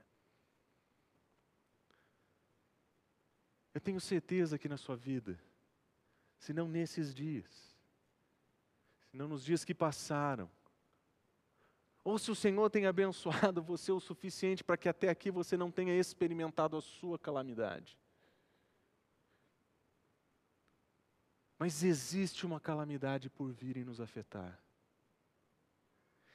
Eu 3.73 3.81
tenho 3.81 3.99
certeza 3.99 4.57
que 4.57 4.69
na 4.69 4.77
sua 4.77 4.95
vida, 4.95 5.37
se 6.37 6.53
não 6.53 6.67
nesses 6.67 7.13
dias, 7.13 7.75
se 9.09 9.17
não 9.17 9.27
nos 9.27 9.43
dias 9.43 9.65
que 9.65 9.73
passaram, 9.73 10.49
ou 12.05 12.19
se 12.19 12.29
o 12.29 12.35
Senhor 12.35 12.69
tem 12.69 12.85
abençoado 12.85 13.63
você 13.63 13.91
o 13.91 13.99
suficiente 13.99 14.63
para 14.63 14.77
que 14.77 14.87
até 14.87 15.09
aqui 15.09 15.31
você 15.31 15.57
não 15.57 15.71
tenha 15.71 15.97
experimentado 15.99 16.77
a 16.77 16.81
sua 16.81 17.17
calamidade. 17.17 17.97
Mas 21.57 21.83
existe 21.83 22.45
uma 22.45 22.59
calamidade 22.59 23.29
por 23.29 23.51
vir 23.51 23.77
e 23.77 23.83
nos 23.83 24.01
afetar. 24.01 24.59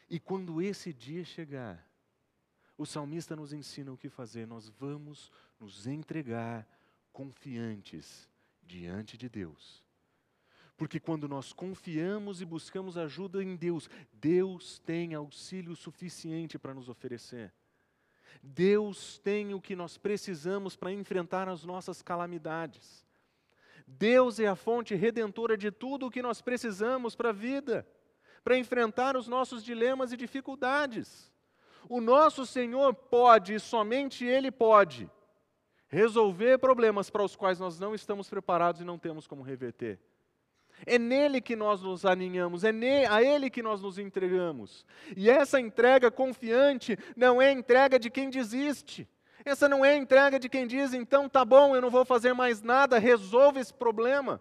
E 0.09 0.19
quando 0.19 0.61
esse 0.61 0.93
dia 0.93 1.25
chegar, 1.25 1.87
o 2.77 2.87
salmista 2.87 3.37
nos 3.37 3.53
ensina 3.53 3.93
o 3.93 3.97
que 3.97 4.09
fazer. 4.09 4.47
Nós 4.47 4.69
vamos 4.69 5.31
nos 5.59 5.87
entregar 5.87 6.67
confiantes 7.13 8.29
diante 8.63 9.17
de 9.19 9.29
Deus. 9.29 9.85
Porque 10.77 10.99
quando 10.99 11.29
nós 11.29 11.53
confiamos 11.53 12.41
e 12.41 12.47
buscamos 12.47 12.97
ajuda 12.97 13.45
em 13.45 13.55
Deus, 13.55 13.91
Deus 14.13 14.79
tem 14.79 15.15
auxílio 15.15 15.77
suficiente 15.77 16.59
para 16.59 16.73
nos 16.73 16.89
oferecer. 16.89 17.53
Deus 18.43 19.19
tem 19.19 19.53
o 19.53 19.61
que 19.61 19.77
nós 19.77 19.99
precisamos 19.99 20.77
para 20.77 20.91
enfrentar 20.91 21.49
as 21.49 21.65
nossas 21.65 22.01
calamidades. 22.01 23.05
Deus 23.99 24.39
é 24.39 24.47
a 24.47 24.57
fonte 24.57 24.95
redentora 24.95 25.57
de 25.57 25.71
tudo 25.71 26.07
o 26.07 26.11
que 26.11 26.23
nós 26.23 26.41
precisamos 26.41 27.15
para 27.15 27.31
a 27.31 27.33
vida, 27.33 27.87
para 28.45 28.57
enfrentar 28.57 29.17
os 29.17 29.29
nossos 29.29 29.65
dilemas 29.65 30.13
e 30.13 30.17
dificuldades. 30.17 31.31
O 31.89 32.01
nosso 32.01 32.47
Senhor 32.47 32.95
pode, 32.95 33.55
e 33.55 33.61
somente 33.61 34.25
Ele 34.25 34.51
pode, 34.51 35.11
resolver 35.89 36.59
problemas 36.59 37.11
para 37.11 37.25
os 37.25 37.35
quais 37.35 37.59
nós 37.59 37.81
não 37.81 37.95
estamos 37.95 38.29
preparados 38.29 38.81
e 38.81 38.85
não 38.85 38.99
temos 38.99 39.27
como 39.27 39.43
reverter. 39.43 39.99
É 40.87 40.99
nele 40.99 41.41
que 41.41 41.57
nós 41.57 41.83
nos 41.83 42.07
aninhamos, 42.07 42.65
é 42.65 42.73
a 43.07 43.23
ele 43.23 43.51
que 43.51 43.63
nós 43.63 43.83
nos 43.83 43.99
entregamos. 43.99 44.87
E 45.17 45.29
essa 45.29 45.61
entrega 45.61 46.11
confiante 46.11 46.97
não 47.15 47.43
é 47.43 47.53
entrega 47.53 47.99
de 47.99 48.09
quem 48.09 48.31
desiste. 48.31 49.07
Essa 49.45 49.69
não 49.69 49.85
é 49.85 49.91
a 49.91 49.97
entrega 49.97 50.39
de 50.39 50.49
quem 50.49 50.67
diz, 50.67 50.93
então 50.93 51.29
tá 51.29 51.45
bom, 51.45 51.75
eu 51.75 51.81
não 51.81 51.91
vou 51.91 52.05
fazer 52.05 52.33
mais 52.33 52.63
nada, 52.63 52.99
resolve 52.99 53.61
esse 53.61 53.73
problema. 53.73 54.41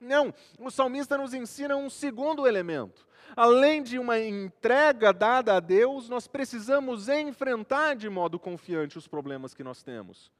Não, 0.00 0.34
o 0.58 0.70
salmista 0.70 1.16
nos 1.16 1.34
ensina 1.34 1.76
um 1.76 1.88
segundo 1.88 2.46
elemento. 2.46 3.06
Além 3.36 3.82
de 3.82 3.98
uma 3.98 4.18
entrega 4.18 5.12
dada 5.12 5.56
a 5.56 5.60
Deus, 5.60 6.08
nós 6.08 6.26
precisamos 6.28 7.08
enfrentar 7.08 7.96
de 7.96 8.08
modo 8.08 8.38
confiante 8.38 8.98
os 8.98 9.08
problemas 9.08 9.54
que 9.54 9.64
nós 9.64 9.82
temos. 9.82 10.30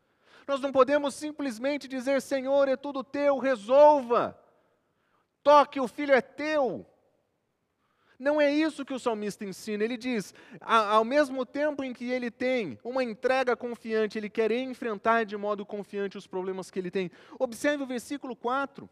Nós 0.46 0.60
não 0.60 0.70
podemos 0.70 1.14
simplesmente 1.14 1.88
dizer, 1.88 2.20
Senhor, 2.20 2.68
é 2.68 2.76
tudo 2.76 3.02
teu, 3.02 3.38
resolva. 3.38 4.38
Toque, 5.42 5.80
o 5.80 5.88
filho 5.88 6.12
é 6.12 6.20
teu. 6.20 6.86
Não 8.18 8.40
é 8.40 8.53
isso 8.53 8.85
que 8.85 8.94
o 8.94 8.98
salmista 8.98 9.44
ensina. 9.44 9.85
Ele 9.85 9.96
diz: 9.96 10.35
ao 10.61 11.05
mesmo 11.05 11.44
tempo 11.44 11.83
em 11.83 11.92
que 11.92 12.11
ele 12.11 12.31
tem 12.31 12.79
uma 12.85 13.03
entrega 13.03 13.57
confiante, 13.57 14.18
ele 14.18 14.31
quer 14.31 14.50
enfrentar 14.53 15.24
de 15.24 15.37
modo 15.37 15.66
confiante 15.66 16.16
os 16.16 16.27
problemas 16.27 16.70
que 16.70 16.79
ele 16.79 16.90
tem. 16.90 17.11
Observe 17.38 17.83
o 17.83 17.87
versículo 17.87 18.37
4. 18.37 18.88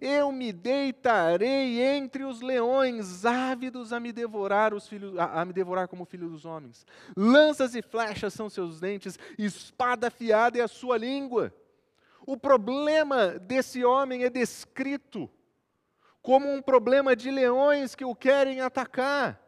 Eu 0.00 0.30
me 0.30 0.52
deitarei 0.52 1.80
entre 1.80 2.22
os 2.22 2.40
leões, 2.40 3.24
ávidos 3.24 3.92
a 3.92 3.98
me 3.98 4.12
devorar, 4.12 4.72
os 4.72 4.86
filhos, 4.86 5.18
a, 5.18 5.40
a 5.40 5.44
me 5.44 5.52
devorar 5.52 5.88
como 5.88 6.04
filho 6.04 6.28
dos 6.28 6.44
homens. 6.44 6.86
Lanças 7.16 7.74
e 7.74 7.82
flechas 7.82 8.34
são 8.34 8.48
seus 8.48 8.78
dentes, 8.78 9.18
espada 9.36 10.06
afiada 10.06 10.58
é 10.58 10.62
a 10.62 10.68
sua 10.68 10.96
língua. 10.96 11.52
O 12.24 12.36
problema 12.36 13.30
desse 13.30 13.84
homem 13.84 14.22
é 14.22 14.30
descrito 14.30 15.28
como 16.22 16.52
um 16.52 16.60
problema 16.60 17.16
de 17.16 17.30
leões 17.30 17.94
que 17.94 18.04
o 18.04 18.14
querem 18.14 18.60
atacar. 18.60 19.40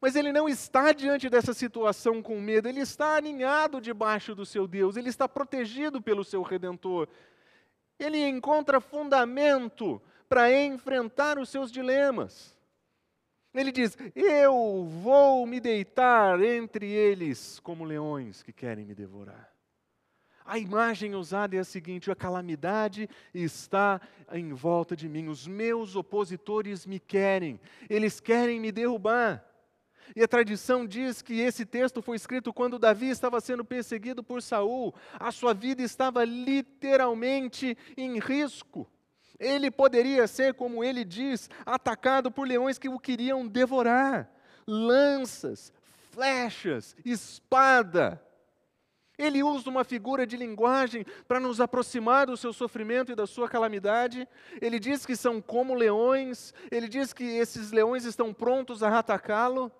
Mas 0.00 0.14
ele 0.14 0.32
não 0.32 0.48
está 0.48 0.92
diante 0.92 1.28
dessa 1.28 1.54
situação 1.54 2.22
com 2.22 2.40
medo, 2.40 2.68
ele 2.68 2.80
está 2.80 3.16
aninhado 3.16 3.80
debaixo 3.80 4.34
do 4.34 4.44
seu 4.44 4.66
Deus, 4.66 4.96
ele 4.96 5.08
está 5.08 5.28
protegido 5.28 6.02
pelo 6.02 6.24
seu 6.24 6.42
redentor. 6.42 7.08
Ele 7.98 8.26
encontra 8.26 8.80
fundamento 8.80 10.00
para 10.28 10.52
enfrentar 10.52 11.38
os 11.38 11.48
seus 11.48 11.72
dilemas. 11.72 12.54
Ele 13.54 13.72
diz: 13.72 13.96
Eu 14.14 14.84
vou 15.02 15.46
me 15.46 15.58
deitar 15.60 16.42
entre 16.42 16.90
eles 16.90 17.58
como 17.60 17.84
leões 17.84 18.42
que 18.42 18.52
querem 18.52 18.84
me 18.84 18.94
devorar. 18.94 19.55
A 20.46 20.58
imagem 20.58 21.14
usada 21.14 21.56
é 21.56 21.58
a 21.58 21.64
seguinte: 21.64 22.10
a 22.10 22.14
calamidade 22.14 23.10
está 23.34 24.00
em 24.32 24.52
volta 24.52 24.94
de 24.94 25.08
mim, 25.08 25.28
os 25.28 25.46
meus 25.46 25.96
opositores 25.96 26.86
me 26.86 27.00
querem, 27.00 27.60
eles 27.90 28.20
querem 28.20 28.60
me 28.60 28.70
derrubar. 28.70 29.44
E 30.14 30.22
a 30.22 30.28
tradição 30.28 30.86
diz 30.86 31.20
que 31.20 31.40
esse 31.40 31.66
texto 31.66 32.00
foi 32.00 32.14
escrito 32.14 32.52
quando 32.52 32.78
Davi 32.78 33.08
estava 33.08 33.40
sendo 33.40 33.64
perseguido 33.64 34.22
por 34.22 34.40
Saul. 34.40 34.94
A 35.14 35.32
sua 35.32 35.52
vida 35.52 35.82
estava 35.82 36.24
literalmente 36.24 37.76
em 37.96 38.20
risco. 38.20 38.88
Ele 39.38 39.68
poderia 39.68 40.28
ser, 40.28 40.54
como 40.54 40.84
ele 40.84 41.04
diz, 41.04 41.50
atacado 41.64 42.30
por 42.30 42.46
leões 42.46 42.78
que 42.78 42.88
o 42.88 43.00
queriam 43.00 43.46
devorar. 43.46 44.30
Lanças, 44.64 45.72
flechas, 46.12 46.96
espada. 47.04 48.22
Ele 49.18 49.42
usa 49.42 49.70
uma 49.70 49.82
figura 49.82 50.26
de 50.26 50.36
linguagem 50.36 51.04
para 51.26 51.40
nos 51.40 51.60
aproximar 51.60 52.26
do 52.26 52.36
seu 52.36 52.52
sofrimento 52.52 53.12
e 53.12 53.14
da 53.14 53.26
sua 53.26 53.48
calamidade. 53.48 54.28
Ele 54.60 54.78
diz 54.78 55.06
que 55.06 55.16
são 55.16 55.40
como 55.40 55.74
leões, 55.74 56.52
ele 56.70 56.86
diz 56.86 57.12
que 57.14 57.24
esses 57.24 57.70
leões 57.70 58.04
estão 58.04 58.34
prontos 58.34 58.82
a 58.82 58.98
atacá-lo. 58.98 59.72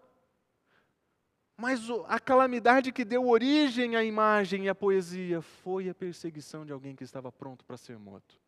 Mas 1.55 1.81
a 2.07 2.19
calamidade 2.19 2.93
que 2.93 3.05
deu 3.05 3.29
origem 3.29 3.97
à 3.97 4.05
imagem 4.05 4.65
e 4.65 4.69
à 4.69 4.75
poesia 4.75 5.41
foi 5.41 5.89
a 5.89 5.95
perseguição 5.95 6.65
de 6.65 6.73
alguém 6.73 6.95
que 6.95 7.05
estava 7.05 7.31
pronto 7.31 7.65
para 7.65 7.77
ser 7.77 7.99
morto. 7.99 8.39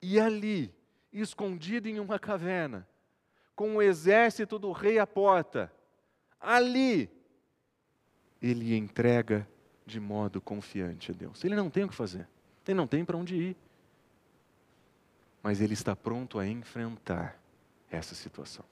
E 0.00 0.18
ali, 0.18 0.74
escondido 1.12 1.88
em 1.88 1.98
uma 2.00 2.18
caverna, 2.18 2.88
com 3.54 3.76
o 3.76 3.82
exército 3.82 4.58
do 4.58 4.72
rei 4.72 4.98
à 4.98 5.06
porta, 5.06 5.70
ali 6.38 7.10
ele 8.40 8.76
entrega 8.76 9.46
de 9.86 9.98
modo 9.98 10.40
confiante 10.40 11.10
a 11.10 11.14
Deus. 11.14 11.44
Ele 11.44 11.56
não 11.56 11.68
tem 11.68 11.84
o 11.84 11.88
que 11.88 11.94
fazer, 11.94 12.28
ele 12.66 12.76
não 12.76 12.86
tem 12.86 13.04
para 13.04 13.16
onde 13.16 13.34
ir. 13.34 13.56
Mas 15.42 15.60
ele 15.60 15.72
está 15.72 15.96
pronto 15.96 16.38
a 16.38 16.46
enfrentar 16.46 17.40
essa 17.90 18.14
situação. 18.14 18.64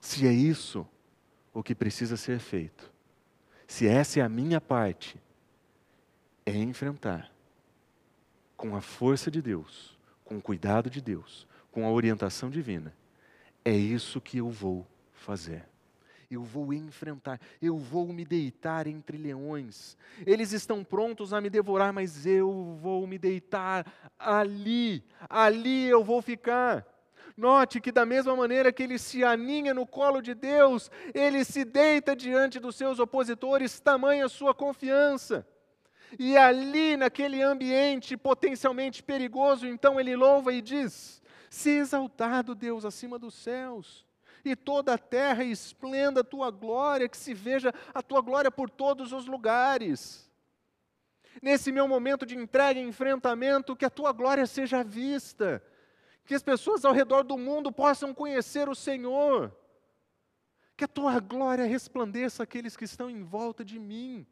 Se 0.00 0.26
é 0.26 0.32
isso 0.32 0.86
o 1.52 1.62
que 1.62 1.74
precisa 1.74 2.16
ser 2.16 2.38
feito, 2.38 2.90
se 3.66 3.86
essa 3.86 4.20
é 4.20 4.22
a 4.22 4.28
minha 4.28 4.60
parte, 4.60 5.16
é 6.44 6.56
enfrentar 6.56 7.30
com 8.56 8.76
a 8.76 8.80
força 8.80 9.30
de 9.30 9.40
Deus, 9.40 9.98
com 10.24 10.38
o 10.38 10.42
cuidado 10.42 10.88
de 10.88 11.00
Deus, 11.00 11.46
com 11.70 11.86
a 11.86 11.90
orientação 11.90 12.50
divina, 12.50 12.94
é 13.64 13.72
isso 13.72 14.20
que 14.20 14.38
eu 14.38 14.50
vou 14.50 14.86
fazer. 15.12 15.64
Eu 16.32 16.42
vou 16.42 16.72
enfrentar, 16.72 17.40
eu 17.60 17.76
vou 17.76 18.06
me 18.08 18.24
deitar 18.24 18.86
entre 18.86 19.18
leões. 19.18 19.96
Eles 20.26 20.52
estão 20.52 20.82
prontos 20.82 21.32
a 21.32 21.40
me 21.40 21.50
devorar, 21.50 21.92
mas 21.92 22.26
eu 22.26 22.76
vou 22.80 23.06
me 23.06 23.18
deitar 23.18 23.86
ali, 24.18 25.04
ali 25.28 25.88
eu 25.88 26.02
vou 26.02 26.22
ficar. 26.22 26.86
Note 27.36 27.80
que, 27.80 27.90
da 27.90 28.04
mesma 28.04 28.36
maneira 28.36 28.72
que 28.72 28.82
ele 28.82 28.98
se 28.98 29.24
aninha 29.24 29.72
no 29.72 29.86
colo 29.86 30.20
de 30.20 30.34
Deus, 30.34 30.90
ele 31.14 31.44
se 31.44 31.64
deita 31.64 32.14
diante 32.14 32.60
dos 32.60 32.76
seus 32.76 32.98
opositores, 32.98 33.80
tamanha 33.80 34.28
sua 34.28 34.54
confiança. 34.54 35.46
E 36.18 36.36
ali, 36.36 36.96
naquele 36.96 37.42
ambiente 37.42 38.16
potencialmente 38.16 39.02
perigoso, 39.02 39.66
então 39.66 39.98
ele 39.98 40.14
louva 40.14 40.52
e 40.52 40.60
diz: 40.60 41.22
Se 41.48 41.70
exaltado 41.70 42.54
Deus 42.54 42.84
acima 42.84 43.18
dos 43.18 43.34
céus, 43.34 44.06
e 44.44 44.56
toda 44.56 44.94
a 44.94 44.98
terra 44.98 45.44
esplenda 45.44 46.20
a 46.20 46.24
tua 46.24 46.50
glória, 46.50 47.08
que 47.08 47.16
se 47.16 47.34
veja 47.34 47.72
a 47.94 48.02
tua 48.02 48.20
glória 48.20 48.50
por 48.50 48.68
todos 48.68 49.12
os 49.12 49.26
lugares. 49.26 50.30
Nesse 51.40 51.72
meu 51.72 51.88
momento 51.88 52.26
de 52.26 52.36
entrega 52.36 52.78
e 52.78 52.82
enfrentamento, 52.82 53.76
que 53.76 53.84
a 53.84 53.90
tua 53.90 54.12
glória 54.12 54.46
seja 54.46 54.82
vista 54.82 55.62
que 56.24 56.34
as 56.34 56.42
pessoas 56.42 56.84
ao 56.84 56.92
redor 56.92 57.24
do 57.24 57.36
mundo 57.36 57.72
possam 57.72 58.14
conhecer 58.14 58.68
o 58.68 58.74
Senhor, 58.74 59.54
que 60.76 60.84
a 60.84 60.88
tua 60.88 61.18
glória 61.20 61.64
resplandeça 61.64 62.42
aqueles 62.42 62.76
que 62.76 62.84
estão 62.84 63.10
em 63.10 63.22
volta 63.22 63.64
de 63.64 63.78
mim. 63.78 64.26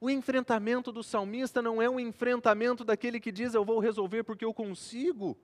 O 0.00 0.10
enfrentamento 0.10 0.90
do 0.90 1.02
salmista 1.02 1.62
não 1.62 1.80
é 1.80 1.88
um 1.88 2.00
enfrentamento 2.00 2.84
daquele 2.84 3.20
que 3.20 3.32
diz 3.32 3.54
eu 3.54 3.64
vou 3.64 3.78
resolver 3.78 4.24
porque 4.24 4.44
eu 4.44 4.52
consigo. 4.52 5.38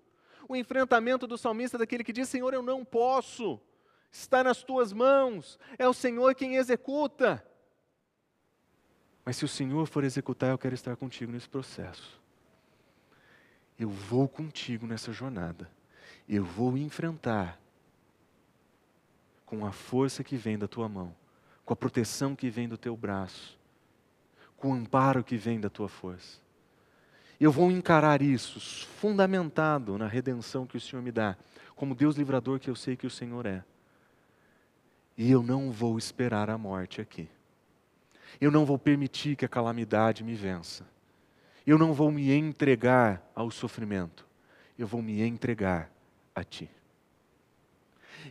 O 0.51 0.57
enfrentamento 0.57 1.29
do 1.29 1.39
salmista 1.39 1.79
daquele 1.79 2.03
que 2.03 2.13
diz 2.13 2.29
Senhor, 2.29 2.53
eu 2.53 2.61
não 2.61 2.85
posso, 2.85 3.61
está 4.11 4.43
nas 4.43 4.65
tuas 4.65 4.93
mãos, 4.93 5.57
é 5.79 5.89
o 5.89 5.95
Senhor 5.95 6.35
quem 6.35 6.57
executa. 6.57 7.41
Mas 9.25 9.37
se 9.37 9.45
o 9.45 9.49
Senhor 9.49 9.87
for 9.87 10.03
executar, 10.03 10.51
eu 10.51 10.59
quero 10.59 10.75
estar 10.75 10.97
contigo 10.97 11.31
nesse 11.31 11.49
processo. 11.49 12.21
Eu 13.79 13.91
vou 13.91 14.29
contigo 14.29 14.89
nessa 14.89 15.13
jornada. 15.13 15.71
Eu 16.29 16.45
vou 16.45 16.77
enfrentar 16.77 17.57
com 19.47 19.65
a 19.65 19.71
força 19.71 20.25
que 20.25 20.37
vem 20.37 20.59
da 20.59 20.67
tua 20.67 20.89
mão, 20.89 21.15
com 21.65 21.73
a 21.73 21.77
proteção 21.77 22.35
que 22.35 22.51
vem 22.51 22.69
do 22.69 22.77
teu 22.77 22.97
braço, 22.97 23.57
com 24.57 24.71
o 24.73 24.75
amparo 24.75 25.23
que 25.23 25.37
vem 25.37 25.61
da 25.61 25.71
tua 25.71 25.89
força. 25.89 26.41
Eu 27.41 27.51
vou 27.51 27.71
encarar 27.71 28.21
isso 28.21 28.87
fundamentado 28.99 29.97
na 29.97 30.07
redenção 30.07 30.67
que 30.67 30.77
o 30.77 30.81
Senhor 30.81 31.01
me 31.01 31.11
dá, 31.11 31.37
como 31.75 31.95
Deus 31.95 32.17
livrador 32.17 32.61
que 32.61 32.69
eu 32.69 32.77
sei 32.77 32.97
que 32.97 33.07
o 33.07 33.11
Senhor 33.11 33.47
é. 33.47 33.65
E 35.17 35.31
eu 35.31 35.43
não 35.43 35.73
vou 35.73 35.97
esperar 35.97 36.51
a 36.51 36.59
morte 36.59 37.01
aqui. 37.01 37.29
Eu 38.39 38.51
não 38.51 38.67
vou 38.67 38.79
permitir 38.79 39.37
que 39.37 39.45
a 39.47 39.49
calamidade 39.49 40.23
me 40.23 40.35
vença. 40.35 40.87
Eu 41.67 41.79
não 41.79 41.95
vou 41.95 42.11
me 42.11 42.31
entregar 42.31 43.23
ao 43.35 43.51
sofrimento, 43.51 44.27
eu 44.79 44.87
vou 44.87 45.01
me 45.01 45.23
entregar 45.23 45.91
a 46.35 46.45
Ti. 46.45 46.71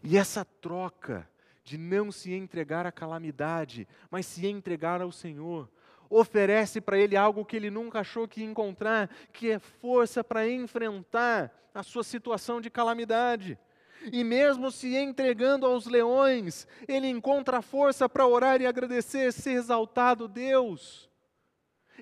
E 0.03 0.17
essa 0.17 0.45
troca 0.45 1.27
de 1.63 1.77
não 1.77 2.11
se 2.11 2.33
entregar 2.33 2.85
à 2.85 2.91
calamidade, 2.91 3.87
mas 4.09 4.25
se 4.25 4.45
entregar 4.47 5.01
ao 5.01 5.11
Senhor, 5.11 5.69
oferece 6.09 6.81
para 6.81 6.97
ele 6.97 7.15
algo 7.15 7.45
que 7.45 7.55
ele 7.55 7.69
nunca 7.69 7.99
achou 7.99 8.27
que 8.27 8.41
ia 8.41 8.47
encontrar, 8.47 9.09
que 9.31 9.51
é 9.51 9.59
força 9.59 10.23
para 10.23 10.49
enfrentar 10.49 11.51
a 11.73 11.83
sua 11.83 12.03
situação 12.03 12.59
de 12.59 12.69
calamidade. 12.69 13.57
E 14.11 14.23
mesmo 14.23 14.71
se 14.71 14.95
entregando 14.95 15.65
aos 15.65 15.85
leões, 15.85 16.67
ele 16.87 17.07
encontra 17.07 17.61
força 17.61 18.07
para 18.07 18.25
orar 18.25 18.61
e 18.61 18.65
agradecer, 18.65 19.31
ser 19.33 19.51
exaltado 19.51 20.27
Deus. 20.27 21.09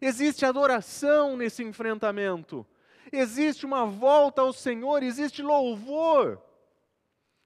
Existe 0.02 0.46
adoração 0.46 1.36
nesse 1.36 1.64
enfrentamento. 1.64 2.66
Existe 3.12 3.66
uma 3.66 3.86
volta 3.86 4.42
ao 4.42 4.54
Senhor, 4.54 5.02
existe 5.02 5.42
louvor. 5.42 6.42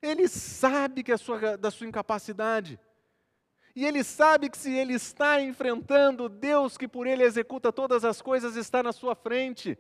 Ele 0.02 0.28
sabe 0.28 1.04
que 1.04 1.12
é 1.12 1.18
sua, 1.18 1.58
da 1.58 1.72
sua 1.72 1.88
incapacidade. 1.88 2.80
E 3.76 3.86
ele 3.86 4.04
sabe 4.04 4.50
que 4.50 4.58
se 4.58 4.72
ele 4.72 4.94
está 4.94 5.42
enfrentando, 5.42 6.28
Deus 6.28 6.78
que 6.78 6.88
por 6.88 7.08
ele 7.08 7.24
executa 7.24 7.72
todas 7.72 8.04
as 8.04 8.22
coisas 8.22 8.56
está 8.56 8.84
na 8.84 8.92
sua 8.92 9.16
frente. 9.16 9.78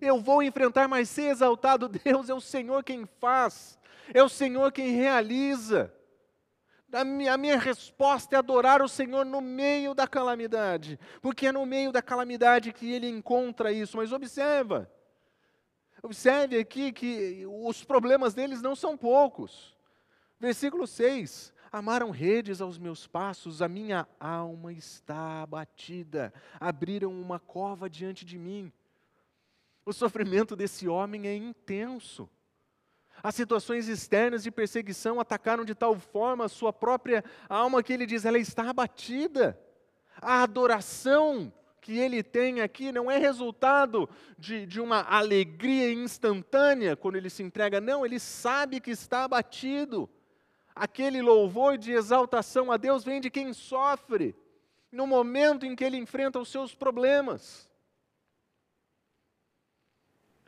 Eu 0.00 0.20
vou 0.20 0.42
enfrentar, 0.42 0.88
mas 0.88 1.08
ser 1.08 1.30
exaltado, 1.30 1.88
Deus 2.04 2.28
é 2.28 2.34
o 2.34 2.40
Senhor 2.40 2.82
quem 2.82 3.06
faz, 3.20 3.78
é 4.12 4.22
o 4.22 4.28
Senhor 4.28 4.72
quem 4.72 4.90
realiza. 4.90 5.92
A 6.92 7.04
minha, 7.04 7.58
resposta 7.58 8.36
é 8.36 8.38
adorar 8.38 8.80
o 8.80 8.88
Senhor 8.88 9.24
no 9.24 9.40
meio 9.40 9.94
da 9.94 10.06
calamidade, 10.06 10.98
porque 11.20 11.48
é 11.48 11.52
no 11.52 11.66
meio 11.66 11.90
da 11.90 12.00
calamidade 12.00 12.72
que 12.72 12.92
ele 12.92 13.08
encontra 13.08 13.72
isso. 13.72 13.96
Mas 13.96 14.12
observa, 14.12 14.88
observe 16.00 16.56
aqui 16.56 16.92
que 16.92 17.44
os 17.46 17.82
problemas 17.82 18.32
deles 18.32 18.62
não 18.62 18.76
são 18.76 18.96
poucos. 18.96 19.76
Versículo 20.38 20.86
6: 20.86 21.52
Amaram 21.76 22.10
redes 22.10 22.60
aos 22.60 22.78
meus 22.78 23.04
passos, 23.04 23.60
a 23.60 23.66
minha 23.66 24.06
alma 24.20 24.72
está 24.72 25.42
abatida, 25.42 26.32
abriram 26.60 27.10
uma 27.10 27.40
cova 27.40 27.90
diante 27.90 28.24
de 28.24 28.38
mim. 28.38 28.72
O 29.84 29.92
sofrimento 29.92 30.54
desse 30.54 30.86
homem 30.86 31.26
é 31.26 31.34
intenso. 31.34 32.30
As 33.20 33.34
situações 33.34 33.88
externas 33.88 34.44
de 34.44 34.52
perseguição 34.52 35.18
atacaram 35.18 35.64
de 35.64 35.74
tal 35.74 35.98
forma 35.98 36.44
a 36.44 36.48
sua 36.48 36.72
própria 36.72 37.24
alma 37.48 37.82
que 37.82 37.92
ele 37.92 38.06
diz, 38.06 38.24
ela 38.24 38.38
está 38.38 38.70
abatida. 38.70 39.60
A 40.22 40.44
adoração 40.44 41.52
que 41.80 41.98
ele 41.98 42.22
tem 42.22 42.60
aqui 42.60 42.92
não 42.92 43.10
é 43.10 43.18
resultado 43.18 44.08
de, 44.38 44.64
de 44.64 44.80
uma 44.80 45.02
alegria 45.02 45.92
instantânea 45.92 46.94
quando 46.94 47.16
ele 47.16 47.28
se 47.28 47.42
entrega, 47.42 47.80
não, 47.80 48.06
ele 48.06 48.20
sabe 48.20 48.78
que 48.80 48.92
está 48.92 49.24
abatido. 49.24 50.08
Aquele 50.74 51.22
louvor 51.22 51.78
de 51.78 51.92
exaltação 51.92 52.72
a 52.72 52.76
Deus 52.76 53.04
vem 53.04 53.20
de 53.20 53.30
quem 53.30 53.52
sofre, 53.52 54.34
no 54.90 55.06
momento 55.06 55.64
em 55.64 55.76
que 55.76 55.84
ele 55.84 55.96
enfrenta 55.96 56.38
os 56.38 56.48
seus 56.48 56.74
problemas. 56.74 57.68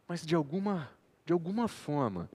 Mas 0.09 0.25
de 0.25 0.35
alguma, 0.35 0.91
de 1.25 1.33
alguma 1.33 1.69
forma, 1.69 2.31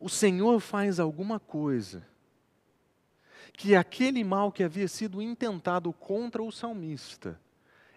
o 0.00 0.08
Senhor 0.08 0.58
faz 0.60 0.98
alguma 0.98 1.38
coisa 1.38 2.06
que 3.52 3.76
aquele 3.76 4.24
mal 4.24 4.50
que 4.50 4.64
havia 4.64 4.88
sido 4.88 5.22
intentado 5.22 5.92
contra 5.92 6.42
o 6.42 6.50
salmista 6.50 7.40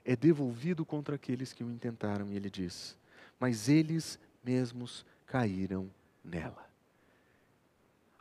é 0.03 0.15
devolvido 0.15 0.85
contra 0.85 1.15
aqueles 1.15 1.51
que 1.51 1.63
o 1.63 1.71
intentaram, 1.71 2.31
e 2.31 2.35
ele 2.35 2.49
diz: 2.49 2.95
Mas 3.39 3.67
eles 3.67 4.19
mesmos 4.43 5.03
caíram 5.25 5.89
nela. 6.23 6.64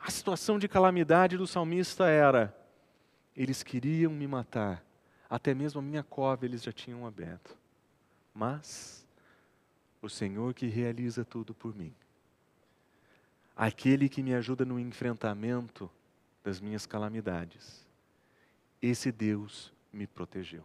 A 0.05 0.11
situação 0.11 0.59
de 0.59 0.67
calamidade 0.67 1.35
do 1.35 1.47
salmista 1.47 2.07
era: 2.07 2.55
eles 3.35 3.63
queriam 3.63 4.11
me 4.11 4.27
matar, 4.27 4.85
até 5.27 5.53
mesmo 5.53 5.79
a 5.79 5.83
minha 5.83 6.03
cova 6.03 6.45
eles 6.45 6.61
já 6.61 6.71
tinham 6.71 7.07
aberto. 7.07 7.57
Mas 8.31 9.07
o 10.01 10.07
Senhor 10.07 10.53
que 10.53 10.67
realiza 10.67 11.25
tudo 11.25 11.55
por 11.55 11.75
mim 11.75 11.91
aquele 13.55 14.09
que 14.09 14.21
me 14.21 14.33
ajuda 14.33 14.65
no 14.65 14.77
enfrentamento 14.77 15.89
das 16.43 16.59
minhas 16.59 16.85
calamidades. 16.85 17.85
Esse 18.81 19.11
Deus 19.11 19.71
me 19.93 20.05
protegeu. 20.05 20.63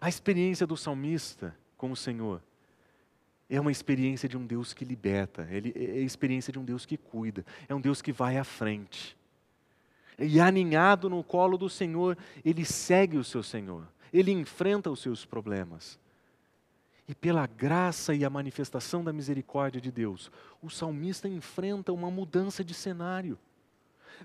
A 0.00 0.08
experiência 0.08 0.66
do 0.66 0.76
salmista 0.76 1.56
com 1.76 1.90
o 1.90 1.96
Senhor 1.96 2.42
é 3.50 3.60
uma 3.60 3.72
experiência 3.72 4.28
de 4.28 4.38
um 4.38 4.46
Deus 4.46 4.72
que 4.72 4.84
liberta, 4.84 5.46
ele, 5.50 5.74
é 5.76 5.98
a 5.98 6.04
experiência 6.04 6.52
de 6.52 6.58
um 6.58 6.64
Deus 6.64 6.86
que 6.86 6.96
cuida, 6.96 7.44
é 7.68 7.74
um 7.74 7.80
Deus 7.80 8.00
que 8.00 8.12
vai 8.12 8.38
à 8.38 8.44
frente. 8.44 9.16
E 10.16 10.38
aninhado 10.38 11.10
no 11.10 11.24
colo 11.24 11.58
do 11.58 11.68
Senhor, 11.68 12.16
ele 12.44 12.64
segue 12.64 13.18
o 13.18 13.24
seu 13.24 13.42
Senhor, 13.42 13.86
ele 14.12 14.30
enfrenta 14.30 14.90
os 14.90 15.00
seus 15.00 15.24
problemas. 15.24 15.98
E 17.08 17.14
pela 17.14 17.44
graça 17.44 18.14
e 18.14 18.24
a 18.24 18.30
manifestação 18.30 19.02
da 19.02 19.12
misericórdia 19.12 19.80
de 19.80 19.90
Deus, 19.90 20.30
o 20.62 20.70
salmista 20.70 21.28
enfrenta 21.28 21.92
uma 21.92 22.08
mudança 22.08 22.62
de 22.62 22.72
cenário. 22.72 23.36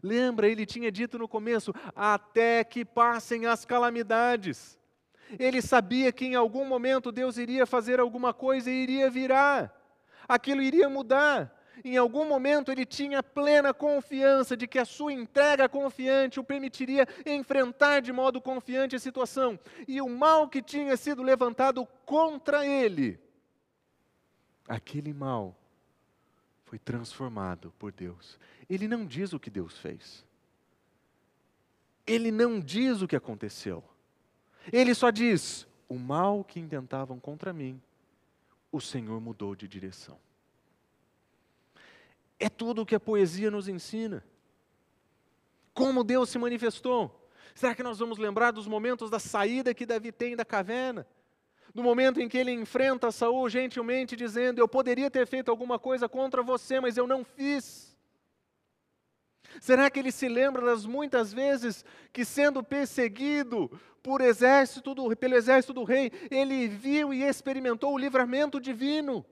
Lembra, 0.04 0.48
ele 0.48 0.68
tinha 0.68 0.92
dito 0.92 1.18
no 1.18 1.28
começo: 1.28 1.74
até 1.96 2.64
que 2.64 2.86
passem 2.86 3.48
as 3.48 3.66
calamidades. 3.66 4.78
Ele 5.40 5.62
sabia 5.62 6.12
que 6.12 6.26
em 6.26 6.36
algum 6.36 6.66
momento 6.66 7.12
Deus 7.12 7.38
iria 7.38 7.66
fazer 7.66 8.00
alguma 8.00 8.34
coisa 8.34 8.70
e 8.70 8.84
iria 8.84 9.10
virar, 9.10 9.74
aquilo 10.28 10.62
iria 10.62 10.90
mudar. 10.90 11.52
em 11.84 11.98
algum 11.98 12.26
momento 12.26 12.72
ele 12.72 12.86
tinha 12.86 13.22
plena 13.22 13.74
confiança 13.74 14.56
de 14.56 14.68
que 14.68 14.80
a 14.80 14.86
sua 14.86 15.12
entrega 15.12 15.68
confiante 15.68 16.40
o 16.40 16.44
permitiria 16.44 17.08
enfrentar 17.26 18.00
de 18.02 18.14
modo 18.14 18.42
confiante 18.42 18.96
a 18.96 19.00
situação. 19.00 19.60
E 19.88 20.02
o 20.02 20.08
mal 20.08 20.48
que 20.48 20.62
tinha 20.62 20.96
sido 20.96 21.22
levantado 21.22 21.86
contra 22.06 22.66
ele, 22.66 23.20
aquele 24.68 25.14
mal 25.14 25.56
foi 26.64 26.80
transformado 26.80 27.74
por 27.78 27.92
Deus. 27.92 28.40
Ele 28.70 28.88
não 28.88 29.06
diz 29.06 29.34
o 29.34 29.40
que 29.40 29.50
Deus 29.50 29.78
fez. 29.78 30.26
Ele 32.08 32.32
não 32.32 32.60
diz 32.60 33.02
o 33.02 33.08
que 33.08 33.16
aconteceu. 33.16 33.84
Ele 34.72 34.94
só 34.94 35.10
diz: 35.10 35.68
o 35.88 35.96
mal 35.96 36.44
que 36.44 36.60
intentavam 36.60 37.20
contra 37.20 37.54
mim, 37.54 37.82
o 38.72 38.82
Senhor 38.82 39.20
mudou 39.22 39.56
de 39.56 39.68
direção. 39.68 40.18
É 42.40 42.50
tudo 42.50 42.82
o 42.82 42.86
que 42.86 42.96
a 42.96 43.00
poesia 43.00 43.50
nos 43.50 43.68
ensina. 43.68 44.24
Como 45.74 46.04
Deus 46.04 46.30
se 46.30 46.38
manifestou. 46.38 47.30
Será 47.54 47.74
que 47.74 47.84
nós 47.84 48.00
vamos 48.00 48.18
lembrar 48.18 48.52
dos 48.52 48.68
momentos 48.68 49.10
da 49.10 49.20
saída 49.20 49.74
que 49.74 49.86
Davi 49.86 50.12
tem 50.12 50.36
da 50.36 50.44
caverna? 50.44 51.08
Do 51.74 51.82
momento 51.82 52.20
em 52.22 52.28
que 52.28 52.38
ele 52.38 52.52
enfrenta 52.52 53.12
Saul 53.12 53.50
gentilmente 53.50 54.16
dizendo: 54.16 54.60
Eu 54.60 54.68
poderia 54.68 55.10
ter 55.10 55.26
feito 55.26 55.50
alguma 55.50 55.80
coisa 55.80 56.10
contra 56.10 56.44
você, 56.44 56.80
mas 56.80 56.98
eu 56.98 57.08
não 57.08 57.24
fiz. 57.24 57.95
Será 59.60 59.90
que 59.90 60.00
ele 60.00 60.12
se 60.12 60.28
lembra 60.28 60.66
das 60.66 60.86
muitas 60.86 61.34
vezes 61.34 61.84
que, 62.12 62.26
sendo 62.26 62.64
perseguido 62.64 63.70
por 64.02 64.22
exército 64.22 64.94
do, 64.94 65.16
pelo 65.16 65.36
exército 65.36 65.74
do 65.74 65.84
rei, 65.84 66.12
ele 66.30 66.68
viu 66.68 67.14
e 67.14 67.24
experimentou 67.24 67.94
o 67.94 67.98
livramento 67.98 68.60
divino? 68.60 69.26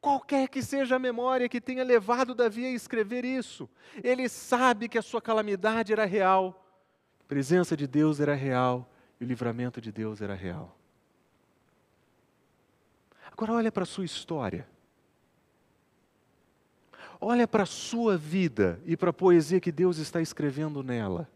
Qualquer 0.00 0.48
que 0.48 0.62
seja 0.62 0.96
a 0.96 1.00
memória 1.00 1.48
que 1.48 1.60
tenha 1.60 1.82
levado 1.82 2.34
Davi 2.34 2.64
a 2.64 2.70
escrever 2.70 3.24
isso, 3.24 3.68
ele 4.04 4.28
sabe 4.28 4.88
que 4.88 4.98
a 4.98 5.02
sua 5.02 5.20
calamidade 5.20 5.92
era 5.92 6.04
real, 6.04 6.64
a 7.20 7.24
presença 7.24 7.76
de 7.76 7.88
Deus 7.88 8.20
era 8.20 8.34
real 8.34 8.88
e 9.20 9.24
o 9.24 9.26
livramento 9.26 9.80
de 9.80 9.90
Deus 9.90 10.20
era 10.20 10.34
real. 10.34 10.78
Agora 13.32 13.52
olha 13.52 13.72
para 13.72 13.82
a 13.82 13.86
sua 13.86 14.04
história. 14.04 14.66
Olha 17.20 17.48
para 17.48 17.62
a 17.62 17.66
sua 17.66 18.16
vida 18.16 18.80
e 18.84 18.96
para 18.96 19.10
a 19.10 19.12
poesia 19.12 19.60
que 19.60 19.72
Deus 19.72 19.98
está 19.98 20.20
escrevendo 20.20 20.82
nela. 20.82 21.28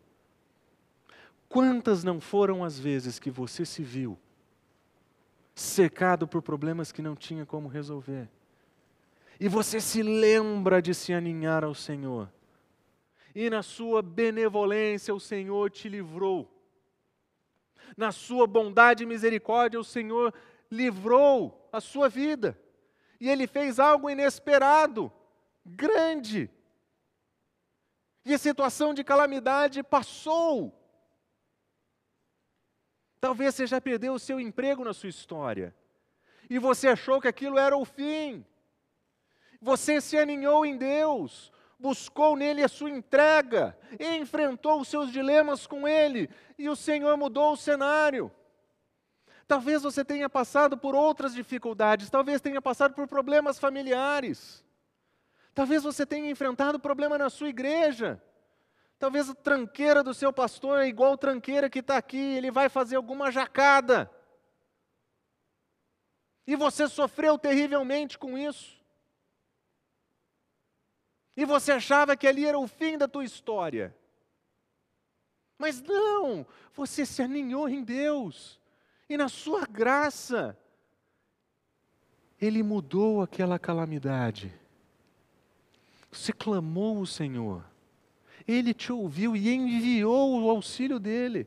Quantas 1.48 2.04
não 2.04 2.20
foram 2.20 2.62
as 2.62 2.78
vezes 2.78 3.18
que 3.18 3.30
você 3.30 3.64
se 3.64 3.82
viu 3.82 4.18
cercado 5.54 6.26
por 6.26 6.40
problemas 6.42 6.92
que 6.92 7.02
não 7.02 7.16
tinha 7.16 7.44
como 7.44 7.68
resolver? 7.68 8.28
E 9.38 9.48
você 9.48 9.80
se 9.80 10.02
lembra 10.02 10.82
de 10.82 10.94
se 10.94 11.12
aninhar 11.12 11.64
ao 11.64 11.74
Senhor. 11.74 12.30
E 13.34 13.48
na 13.48 13.62
sua 13.62 14.02
benevolência 14.02 15.14
o 15.14 15.20
Senhor 15.20 15.70
te 15.70 15.88
livrou. 15.88 16.48
Na 17.96 18.12
sua 18.12 18.46
bondade 18.46 19.02
e 19.02 19.06
misericórdia 19.06 19.80
o 19.80 19.84
Senhor 19.84 20.32
livrou 20.70 21.68
a 21.72 21.80
sua 21.80 22.08
vida. 22.08 22.58
E 23.20 23.28
Ele 23.28 23.46
fez 23.46 23.78
algo 23.78 24.08
inesperado, 24.08 25.12
grande. 25.64 26.50
E 28.24 28.34
a 28.34 28.38
situação 28.38 28.92
de 28.92 29.02
calamidade 29.02 29.82
passou. 29.82 30.76
Talvez 33.20 33.54
você 33.54 33.66
já 33.66 33.80
perdeu 33.80 34.14
o 34.14 34.18
seu 34.18 34.40
emprego 34.40 34.84
na 34.84 34.94
sua 34.94 35.08
história. 35.08 35.74
E 36.48 36.58
você 36.58 36.88
achou 36.88 37.20
que 37.20 37.28
aquilo 37.28 37.58
era 37.58 37.76
o 37.76 37.84
fim. 37.84 38.44
Você 39.60 40.00
se 40.00 40.16
aninhou 40.16 40.64
em 40.64 40.76
Deus, 40.76 41.52
buscou 41.78 42.34
nele 42.34 42.64
a 42.64 42.68
sua 42.68 42.90
entrega, 42.90 43.76
enfrentou 43.98 44.80
os 44.80 44.88
seus 44.88 45.12
dilemas 45.12 45.66
com 45.66 45.86
ele, 45.86 46.30
e 46.58 46.68
o 46.68 46.76
Senhor 46.76 47.16
mudou 47.16 47.52
o 47.52 47.56
cenário. 47.56 48.32
Talvez 49.46 49.82
você 49.82 50.04
tenha 50.04 50.28
passado 50.30 50.78
por 50.78 50.94
outras 50.94 51.34
dificuldades, 51.34 52.08
talvez 52.08 52.40
tenha 52.40 52.62
passado 52.62 52.94
por 52.94 53.06
problemas 53.06 53.58
familiares. 53.58 54.64
Talvez 55.60 55.82
você 55.82 56.06
tenha 56.06 56.30
enfrentado 56.30 56.80
problema 56.80 57.18
na 57.18 57.28
sua 57.28 57.50
igreja. 57.50 58.18
Talvez 58.98 59.28
a 59.28 59.34
tranqueira 59.34 60.02
do 60.02 60.14
seu 60.14 60.32
pastor 60.32 60.80
é 60.80 60.88
igual 60.88 61.12
a 61.12 61.18
tranqueira 61.18 61.68
que 61.68 61.80
está 61.80 61.98
aqui, 61.98 62.16
ele 62.16 62.50
vai 62.50 62.70
fazer 62.70 62.96
alguma 62.96 63.30
jacada. 63.30 64.10
E 66.46 66.56
você 66.56 66.88
sofreu 66.88 67.38
terrivelmente 67.38 68.18
com 68.18 68.38
isso. 68.38 68.82
E 71.36 71.44
você 71.44 71.72
achava 71.72 72.16
que 72.16 72.26
ali 72.26 72.46
era 72.46 72.58
o 72.58 72.66
fim 72.66 72.96
da 72.96 73.06
tua 73.06 73.26
história. 73.26 73.94
Mas 75.58 75.82
não, 75.82 76.46
você 76.72 77.04
se 77.04 77.20
aninhou 77.20 77.68
em 77.68 77.84
Deus. 77.84 78.58
E 79.10 79.18
na 79.18 79.28
sua 79.28 79.66
graça, 79.66 80.58
Ele 82.40 82.62
mudou 82.62 83.20
aquela 83.20 83.58
calamidade. 83.58 84.58
Você 86.10 86.32
clamou 86.32 87.00
o 87.00 87.06
Senhor. 87.06 87.64
Ele 88.46 88.74
te 88.74 88.92
ouviu 88.92 89.36
e 89.36 89.48
enviou 89.48 90.42
o 90.42 90.50
auxílio 90.50 90.98
dele. 90.98 91.46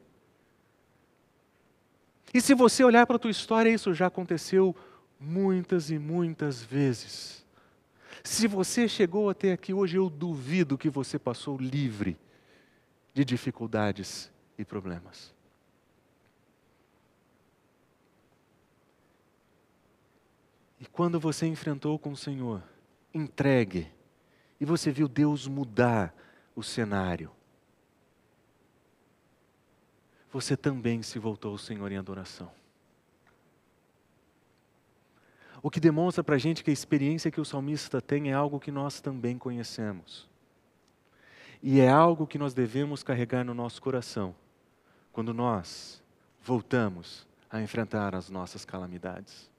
E 2.34 2.41
se 2.41 2.54
você 2.54 2.84
olhar 2.84 3.06
para 3.06 3.17
a 3.17 3.19
tua 3.19 3.32
história, 3.32 3.69
isso 3.69 3.93
já 3.93 4.08
aconteceu 4.08 4.76
muitas 5.19 5.91
e 5.91 5.99
muitas 5.99 6.63
vezes. 6.63 7.45
Se 8.23 8.47
você 8.47 8.88
chegou 8.88 9.30
até 9.30 9.52
aqui 9.52 9.73
hoje, 9.73 9.97
eu 9.97 10.10
duvido 10.10 10.78
que 10.78 10.89
você 10.89 11.19
passou 11.19 11.58
livre 11.58 12.17
de 13.13 13.23
dificuldades 13.23 14.32
e 14.58 14.65
problemas. 14.65 15.34
E 20.80 20.86
quando 20.86 21.19
você 21.19 21.45
enfrentou 21.45 21.97
com 21.99 22.12
o 22.12 22.17
Senhor, 22.17 22.63
entregue, 23.13 23.88
e 24.63 24.65
você 24.65 24.93
viu 24.93 25.10
Deus 25.10 25.45
mudar 25.45 26.15
o 26.56 26.63
cenário, 26.63 27.30
você 30.32 30.56
também 30.56 31.04
se 31.04 31.19
voltou 31.19 31.52
ao 31.52 31.58
Senhor 31.58 31.91
em 31.91 31.97
adoração. 31.97 32.49
O 35.62 35.69
que 35.69 35.82
demonstra 35.82 36.23
para 36.23 36.36
a 36.36 36.38
gente 36.38 36.63
que 36.63 36.69
a 36.69 36.73
experiência 36.73 37.30
que 37.30 37.41
o 37.41 37.45
salmista 37.45 37.99
tem 37.99 38.32
é 38.32 38.34
algo 38.34 38.58
que 38.58 38.71
nós 38.71 39.02
também 39.02 39.38
conhecemos. 39.38 40.30
E 41.62 41.82
é 41.82 41.89
algo 41.89 42.26
que 42.26 42.38
nós 42.38 42.54
devemos 42.54 43.04
carregar 43.04 43.43
no 43.43 43.54
nosso 43.54 43.82
coração 43.82 44.34
quando 45.12 45.34
nós 45.34 46.02
voltamos 46.41 47.28
a 47.49 47.62
enfrentar 47.62 48.15
as 48.15 48.30
nossas 48.30 48.63
calamidades. 48.63 49.52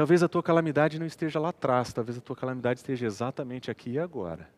Talvez 0.00 0.22
a 0.22 0.28
tua 0.30 0.42
calamidade 0.42 0.98
não 0.98 1.04
esteja 1.04 1.38
lá 1.38 1.50
atrás, 1.50 1.92
talvez 1.92 2.16
a 2.16 2.22
tua 2.22 2.34
calamidade 2.34 2.80
esteja 2.80 3.04
exatamente 3.04 3.70
aqui 3.70 3.90
e 3.90 3.98
agora. 3.98 4.48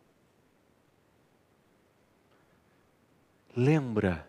Lembra 3.56 4.24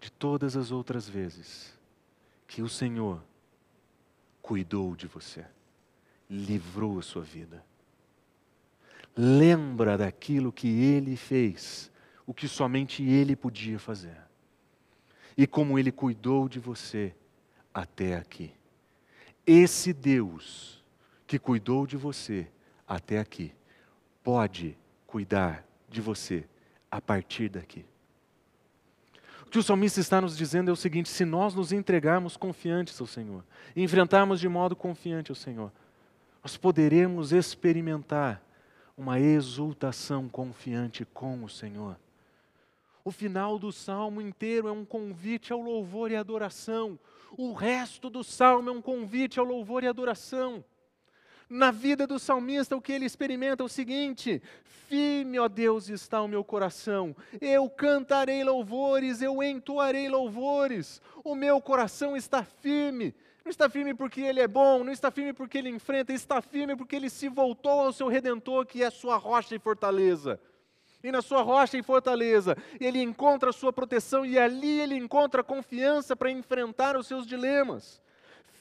de 0.00 0.10
todas 0.10 0.56
as 0.56 0.70
outras 0.70 1.06
vezes 1.06 1.78
que 2.46 2.62
o 2.62 2.68
Senhor 2.68 3.22
cuidou 4.40 4.96
de 4.96 5.06
você, 5.06 5.44
livrou 6.30 6.98
a 6.98 7.02
sua 7.02 7.22
vida. 7.22 7.62
Lembra 9.14 9.98
daquilo 9.98 10.50
que 10.50 10.66
ele 10.82 11.14
fez, 11.14 11.90
o 12.26 12.32
que 12.32 12.48
somente 12.48 13.02
ele 13.02 13.36
podia 13.36 13.78
fazer. 13.78 14.16
E 15.36 15.46
como 15.46 15.78
ele 15.78 15.92
cuidou 15.92 16.48
de 16.48 16.58
você 16.58 17.14
até 17.74 18.16
aqui. 18.16 18.57
Esse 19.50 19.94
Deus 19.94 20.84
que 21.26 21.38
cuidou 21.38 21.86
de 21.86 21.96
você 21.96 22.46
até 22.86 23.18
aqui, 23.18 23.54
pode 24.22 24.76
cuidar 25.06 25.64
de 25.88 26.02
você 26.02 26.44
a 26.90 27.00
partir 27.00 27.48
daqui. 27.48 27.86
O 29.46 29.50
que 29.50 29.58
o 29.58 29.62
salmista 29.62 30.00
está 30.00 30.20
nos 30.20 30.36
dizendo 30.36 30.68
é 30.68 30.72
o 30.72 30.76
seguinte: 30.76 31.08
se 31.08 31.24
nós 31.24 31.54
nos 31.54 31.72
entregarmos 31.72 32.36
confiantes 32.36 33.00
ao 33.00 33.06
Senhor, 33.06 33.42
enfrentarmos 33.74 34.38
de 34.38 34.46
modo 34.50 34.76
confiante 34.76 35.30
ao 35.30 35.34
Senhor, 35.34 35.72
nós 36.42 36.58
poderemos 36.58 37.32
experimentar 37.32 38.42
uma 38.98 39.18
exultação 39.18 40.28
confiante 40.28 41.06
com 41.06 41.42
o 41.42 41.48
Senhor. 41.48 41.98
O 43.02 43.10
final 43.10 43.58
do 43.58 43.72
salmo 43.72 44.20
inteiro 44.20 44.68
é 44.68 44.72
um 44.72 44.84
convite 44.84 45.54
ao 45.54 45.62
louvor 45.62 46.10
e 46.10 46.16
adoração. 46.16 46.98
O 47.36 47.52
resto 47.52 48.08
do 48.08 48.24
salmo 48.24 48.70
é 48.70 48.72
um 48.72 48.82
convite 48.82 49.38
ao 49.38 49.44
louvor 49.44 49.84
e 49.84 49.88
adoração. 49.88 50.64
Na 51.48 51.70
vida 51.70 52.06
do 52.06 52.18
salmista, 52.18 52.76
o 52.76 52.80
que 52.80 52.92
ele 52.92 53.06
experimenta 53.06 53.62
é 53.62 53.66
o 53.66 53.68
seguinte: 53.68 54.42
firme, 54.88 55.38
ó 55.38 55.48
Deus, 55.48 55.88
está 55.88 56.20
o 56.20 56.28
meu 56.28 56.44
coração. 56.44 57.16
Eu 57.40 57.68
cantarei 57.70 58.44
louvores, 58.44 59.22
eu 59.22 59.42
entoarei 59.42 60.08
louvores. 60.08 61.00
O 61.24 61.34
meu 61.34 61.60
coração 61.60 62.16
está 62.16 62.44
firme. 62.44 63.14
Não 63.44 63.50
está 63.50 63.68
firme 63.68 63.94
porque 63.94 64.20
ele 64.20 64.40
é 64.40 64.48
bom, 64.48 64.84
não 64.84 64.92
está 64.92 65.10
firme 65.10 65.32
porque 65.32 65.56
ele 65.56 65.70
enfrenta, 65.70 66.12
está 66.12 66.42
firme 66.42 66.76
porque 66.76 66.94
ele 66.94 67.08
se 67.08 67.28
voltou 67.28 67.80
ao 67.80 67.92
seu 67.94 68.08
redentor, 68.08 68.66
que 68.66 68.82
é 68.82 68.90
sua 68.90 69.16
rocha 69.16 69.54
e 69.54 69.58
fortaleza. 69.58 70.38
E 71.02 71.12
na 71.12 71.22
sua 71.22 71.42
rocha 71.42 71.78
e 71.78 71.82
fortaleza, 71.82 72.56
ele 72.80 73.00
encontra 73.00 73.50
a 73.50 73.52
sua 73.52 73.72
proteção 73.72 74.26
e 74.26 74.38
ali 74.38 74.80
ele 74.80 74.96
encontra 74.96 75.44
confiança 75.44 76.16
para 76.16 76.30
enfrentar 76.30 76.96
os 76.96 77.06
seus 77.06 77.26
dilemas. 77.26 78.00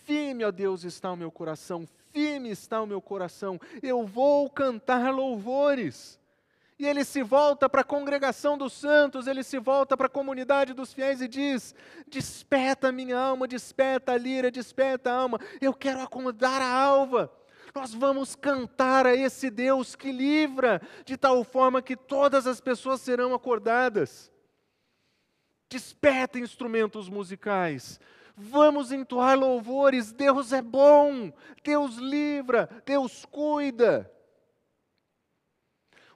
Firme, 0.05 0.45
ó 0.45 0.51
Deus, 0.51 0.83
está 0.83 1.11
o 1.11 1.17
meu 1.17 1.31
coração, 1.31 1.87
firme 2.13 2.49
está 2.49 2.81
o 2.81 2.87
meu 2.87 3.01
coração. 3.01 3.59
Eu 3.81 4.05
vou 4.05 4.49
cantar 4.49 5.11
louvores. 5.13 6.19
E 6.79 6.85
ele 6.85 7.03
se 7.03 7.23
volta 7.23 7.67
para 7.67 7.81
a 7.81 7.83
congregação 7.83 8.55
dos 8.55 8.71
santos, 8.73 9.25
ele 9.25 9.43
se 9.43 9.57
volta 9.57 9.97
para 9.97 10.05
a 10.05 10.09
comunidade 10.09 10.73
dos 10.73 10.93
fiéis 10.93 11.21
e 11.21 11.27
diz: 11.27 11.73
Desperta 12.07 12.91
minha 12.91 13.17
alma, 13.17 13.47
desperta 13.47 14.11
a 14.11 14.17
lira, 14.17 14.51
desperta 14.51 15.11
a 15.11 15.15
alma, 15.15 15.39
eu 15.59 15.73
quero 15.73 16.01
acomodar 16.01 16.61
a 16.61 16.71
alva. 16.71 17.31
Nós 17.77 17.93
vamos 17.93 18.35
cantar 18.35 19.05
a 19.05 19.15
esse 19.15 19.51
Deus 19.51 19.95
que 19.95 20.11
livra, 20.11 20.81
de 21.05 21.15
tal 21.15 21.43
forma 21.43 21.79
que 21.79 21.95
todas 21.95 22.47
as 22.47 22.59
pessoas 22.59 23.01
serão 23.01 23.35
acordadas. 23.35 24.31
Desperta 25.69 26.39
instrumentos 26.39 27.07
musicais, 27.07 27.99
vamos 28.35 28.91
entoar 28.91 29.37
louvores. 29.37 30.11
Deus 30.11 30.51
é 30.53 30.61
bom, 30.61 31.31
Deus 31.63 31.97
livra, 31.97 32.67
Deus 32.83 33.25
cuida. 33.25 34.11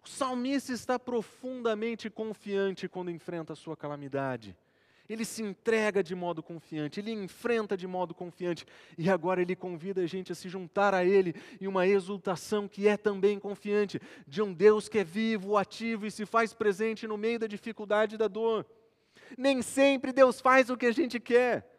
O 0.04 0.10
salmista 0.10 0.74
está 0.74 0.98
profundamente 0.98 2.10
confiante 2.10 2.90
quando 2.90 3.12
enfrenta 3.12 3.54
a 3.54 3.56
sua 3.56 3.78
calamidade. 3.78 4.58
Ele 5.12 5.26
se 5.26 5.44
entrega 5.44 6.02
de 6.02 6.16
modo 6.16 6.42
confiante, 6.42 7.02
ele 7.02 7.12
enfrenta 7.12 7.76
de 7.76 7.86
modo 7.86 8.14
confiante, 8.14 8.66
e 8.98 9.10
agora 9.10 9.42
ele 9.42 9.58
convida 9.58 10.02
a 10.02 10.08
gente 10.08 10.32
a 10.32 10.36
se 10.36 10.48
juntar 10.48 10.94
a 10.94 11.04
ele 11.04 11.36
em 11.60 11.68
uma 11.68 11.86
exultação 11.86 12.66
que 12.66 12.88
é 12.88 12.96
também 12.96 13.38
confiante, 13.38 14.02
de 14.26 14.42
um 14.42 14.54
Deus 14.54 14.88
que 14.88 15.00
é 15.00 15.04
vivo, 15.04 15.58
ativo 15.58 16.06
e 16.06 16.12
se 16.12 16.26
faz 16.26 16.54
presente 16.54 17.06
no 17.08 17.18
meio 17.18 17.40
da 17.40 17.48
dificuldade 17.48 18.16
e 18.16 18.18
da 18.18 18.30
dor. 18.30 18.66
Nem 19.38 19.62
sempre 19.62 20.14
Deus 20.14 20.40
faz 20.40 20.70
o 20.70 20.78
que 20.78 20.86
a 20.86 20.94
gente 20.94 21.20
quer. 21.20 21.71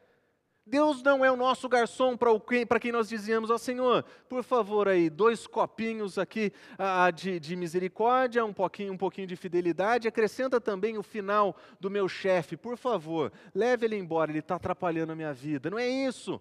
Deus 0.64 1.02
não 1.02 1.24
é 1.24 1.30
o 1.30 1.36
nosso 1.36 1.68
garçom 1.68 2.16
para 2.16 2.78
quem 2.78 2.92
nós 2.92 3.08
dizíamos, 3.08 3.50
ó 3.50 3.54
oh, 3.54 3.58
Senhor, 3.58 4.04
por 4.28 4.44
favor 4.44 4.86
aí, 4.86 5.10
dois 5.10 5.44
copinhos 5.44 6.18
aqui 6.18 6.52
ah, 6.78 7.10
de, 7.10 7.40
de, 7.40 7.56
misericórdia, 7.56 8.44
um 8.44 8.52
pouquinho, 8.52 8.92
um 8.92 8.96
pouquinho 8.96 9.26
de 9.26 9.34
fidelidade, 9.34 10.06
acrescenta 10.06 10.60
também 10.60 10.96
o 10.96 11.02
final 11.02 11.56
do 11.80 11.90
meu 11.90 12.08
chefe, 12.08 12.56
por 12.56 12.76
favor, 12.76 13.32
leve 13.52 13.86
ele 13.86 13.96
embora, 13.96 14.30
ele 14.30 14.38
está 14.38 14.54
atrapalhando 14.54 15.12
a 15.12 15.16
minha 15.16 15.32
vida. 15.32 15.68
Não 15.68 15.78
é 15.78 15.88
isso. 15.88 16.40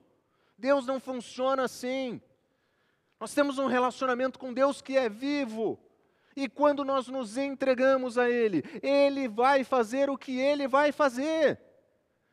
Deus 0.55 0.86
não 0.86 0.99
funciona 0.99 1.63
assim. 1.63 2.22
Nós 3.19 3.34
temos 3.34 3.57
um 3.57 3.65
relacionamento 3.65 4.38
com 4.38 4.53
Deus 4.53 4.84
que 4.84 4.95
é 4.95 5.09
vivo. 5.09 5.80
E 6.36 6.47
quando 6.47 6.86
nós 6.86 7.07
nos 7.07 7.38
entregamos 7.38 8.19
a 8.19 8.30
Ele, 8.30 8.63
Ele 8.84 9.28
vai 9.28 9.63
fazer 9.63 10.11
o 10.11 10.17
que 10.17 10.39
Ele 10.39 10.67
vai 10.67 10.91
fazer 10.91 11.59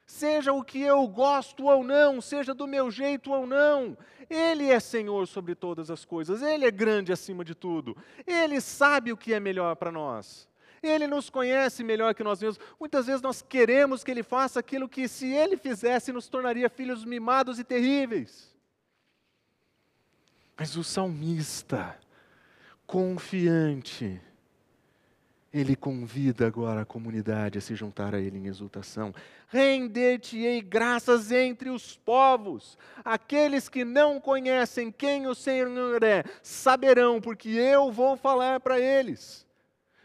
seja 0.08 0.54
o 0.54 0.64
que 0.64 0.80
eu 0.80 1.06
gosto 1.06 1.66
ou 1.66 1.84
não, 1.84 2.18
seja 2.18 2.54
do 2.54 2.66
meu 2.66 2.90
jeito 2.90 3.30
ou 3.30 3.46
não, 3.46 3.96
Ele 4.28 4.70
é 4.70 4.80
Senhor 4.80 5.28
sobre 5.28 5.54
todas 5.54 5.90
as 5.90 6.02
coisas, 6.02 6.40
Ele 6.40 6.64
é 6.64 6.70
grande 6.70 7.12
acima 7.12 7.44
de 7.44 7.54
tudo, 7.54 7.94
Ele 8.26 8.58
sabe 8.58 9.12
o 9.12 9.18
que 9.18 9.34
é 9.34 9.38
melhor 9.38 9.76
para 9.76 9.92
nós. 9.92 10.48
Ele 10.82 11.06
nos 11.06 11.28
conhece 11.28 11.84
melhor 11.84 12.14
que 12.14 12.24
nós 12.24 12.40
mesmos. 12.40 12.64
Muitas 12.80 13.06
vezes 13.06 13.20
nós 13.20 13.42
queremos 13.42 14.02
que 14.02 14.10
Ele 14.10 14.22
faça 14.22 14.60
aquilo 14.60 14.88
que, 14.88 15.06
se 15.08 15.26
Ele 15.26 15.58
fizesse, 15.58 16.10
nos 16.10 16.26
tornaria 16.26 16.70
filhos 16.70 17.04
mimados 17.04 17.58
e 17.58 17.64
terríveis. 17.64 18.56
Mas 20.56 20.74
o 20.74 20.82
salmista, 20.82 21.98
confiante, 22.86 24.20
ele 25.52 25.74
convida 25.74 26.46
agora 26.46 26.82
a 26.82 26.86
comunidade 26.86 27.58
a 27.58 27.60
se 27.60 27.74
juntar 27.74 28.14
a 28.14 28.20
ele 28.20 28.38
em 28.38 28.46
exultação. 28.46 29.14
Render-te-ei 29.48 30.60
graças 30.60 31.32
entre 31.32 31.70
os 31.70 31.96
povos. 31.96 32.76
Aqueles 33.02 33.68
que 33.68 33.84
não 33.84 34.20
conhecem 34.20 34.92
quem 34.92 35.26
o 35.26 35.34
Senhor 35.34 36.02
é, 36.02 36.22
saberão, 36.42 37.20
porque 37.20 37.48
eu 37.48 37.90
vou 37.90 38.16
falar 38.16 38.60
para 38.60 38.78
eles. 38.78 39.46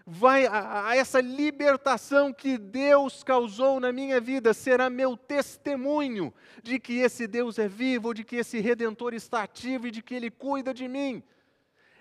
Vai 0.06 0.46
a, 0.46 0.88
a 0.88 0.96
essa 0.96 1.20
libertação 1.20 2.34
que 2.34 2.58
Deus 2.58 3.24
causou 3.24 3.80
na 3.80 3.92
minha 3.92 4.20
vida 4.20 4.54
será 4.54 4.90
meu 4.90 5.16
testemunho 5.16 6.34
de 6.62 6.78
que 6.78 7.00
esse 7.00 7.26
Deus 7.26 7.58
é 7.58 7.68
vivo, 7.68 8.14
de 8.14 8.24
que 8.24 8.38
esse 8.38 8.60
redentor 8.60 9.14
está 9.14 9.44
ativo 9.44 9.88
e 9.88 9.92
de 9.92 10.02
que 10.02 10.14
ele 10.14 10.30
cuida 10.30 10.74
de 10.74 10.88
mim 10.88 11.24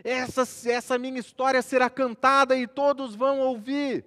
essa, 0.04 0.42
essa 0.68 0.98
minha 0.98 1.20
história 1.20 1.62
será 1.62 1.88
cantada 1.88 2.56
e 2.56 2.66
todos 2.66 3.14
vão 3.14 3.40
ouvir. 3.40 4.04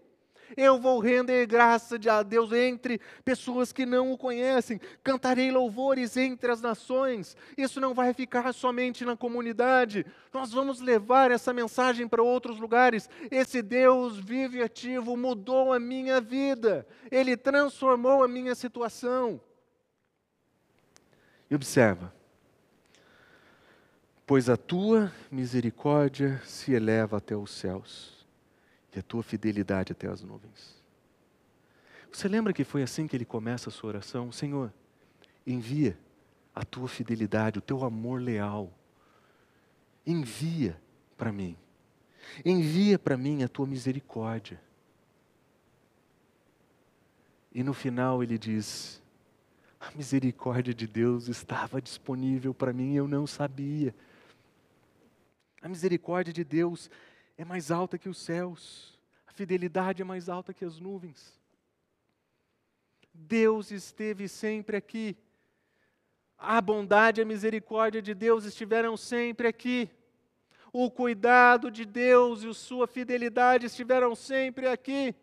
Eu 0.55 0.79
vou 0.79 0.99
render 0.99 1.47
graça 1.47 1.97
a 2.09 2.21
Deus 2.21 2.51
entre 2.51 2.99
pessoas 3.23 3.71
que 3.71 3.85
não 3.85 4.11
o 4.11 4.17
conhecem. 4.17 4.79
Cantarei 5.03 5.51
louvores 5.51 6.15
entre 6.17 6.51
as 6.51 6.61
nações. 6.61 7.35
Isso 7.57 7.81
não 7.81 7.93
vai 7.93 8.13
ficar 8.13 8.53
somente 8.53 9.03
na 9.03 9.17
comunidade. 9.17 10.05
Nós 10.31 10.51
vamos 10.51 10.81
levar 10.81 11.31
essa 11.31 11.51
mensagem 11.51 12.07
para 12.07 12.21
outros 12.21 12.59
lugares. 12.59 13.09
Esse 13.31 13.61
Deus 13.61 14.17
vivo 14.17 14.57
e 14.57 14.61
ativo 14.61 15.17
mudou 15.17 15.73
a 15.73 15.79
minha 15.79 16.21
vida. 16.21 16.85
Ele 17.09 17.35
transformou 17.35 18.23
a 18.23 18.27
minha 18.27 18.53
situação. 18.53 19.41
E 21.49 21.55
observa 21.55 22.14
pois 24.25 24.49
a 24.49 24.57
tua 24.57 25.11
misericórdia 25.31 26.41
se 26.45 26.73
eleva 26.73 27.17
até 27.17 27.35
os 27.35 27.51
céus 27.51 28.25
e 28.95 28.99
a 28.99 29.03
tua 29.03 29.21
fidelidade 29.21 29.91
até 29.91 30.07
as 30.07 30.21
nuvens. 30.21 30.75
Você 32.11 32.27
lembra 32.27 32.53
que 32.53 32.63
foi 32.63 32.81
assim 32.81 33.07
que 33.07 33.15
ele 33.15 33.25
começa 33.25 33.69
a 33.69 33.71
sua 33.71 33.89
oração? 33.89 34.31
Senhor, 34.31 34.73
envia 35.45 35.97
a 36.53 36.63
tua 36.63 36.87
fidelidade, 36.87 37.59
o 37.59 37.61
teu 37.61 37.83
amor 37.83 38.21
leal. 38.21 38.71
Envia 40.05 40.79
para 41.17 41.31
mim. 41.31 41.57
Envia 42.43 42.97
para 42.97 43.17
mim 43.17 43.43
a 43.43 43.49
tua 43.49 43.67
misericórdia. 43.67 44.59
E 47.53 47.63
no 47.63 47.73
final 47.73 48.23
ele 48.23 48.37
diz: 48.37 49.01
a 49.79 49.91
misericórdia 49.95 50.73
de 50.73 50.87
Deus 50.87 51.27
estava 51.27 51.81
disponível 51.81 52.53
para 52.53 52.73
mim 52.73 52.95
eu 52.95 53.07
não 53.07 53.27
sabia. 53.27 53.93
A 55.65 55.67
misericórdia 55.67 56.31
de 56.31 56.43
Deus 56.43 56.91
é 57.35 57.43
mais 57.43 57.71
alta 57.71 57.97
que 57.97 58.07
os 58.07 58.19
céus, 58.19 58.99
a 59.25 59.33
fidelidade 59.33 59.99
é 59.99 60.05
mais 60.05 60.29
alta 60.29 60.53
que 60.53 60.63
as 60.63 60.79
nuvens. 60.79 61.41
Deus 63.11 63.71
esteve 63.71 64.27
sempre 64.27 64.77
aqui. 64.77 65.17
A 66.37 66.61
bondade 66.61 67.19
e 67.19 67.23
a 67.23 67.25
misericórdia 67.25 67.99
de 67.99 68.13
Deus 68.13 68.45
estiveram 68.45 68.95
sempre 68.95 69.47
aqui. 69.47 69.89
O 70.71 70.91
cuidado 70.91 71.71
de 71.71 71.83
Deus 71.83 72.43
e 72.43 72.47
a 72.49 72.53
sua 72.53 72.85
fidelidade 72.85 73.65
estiveram 73.65 74.13
sempre 74.13 74.67
aqui. 74.67 75.15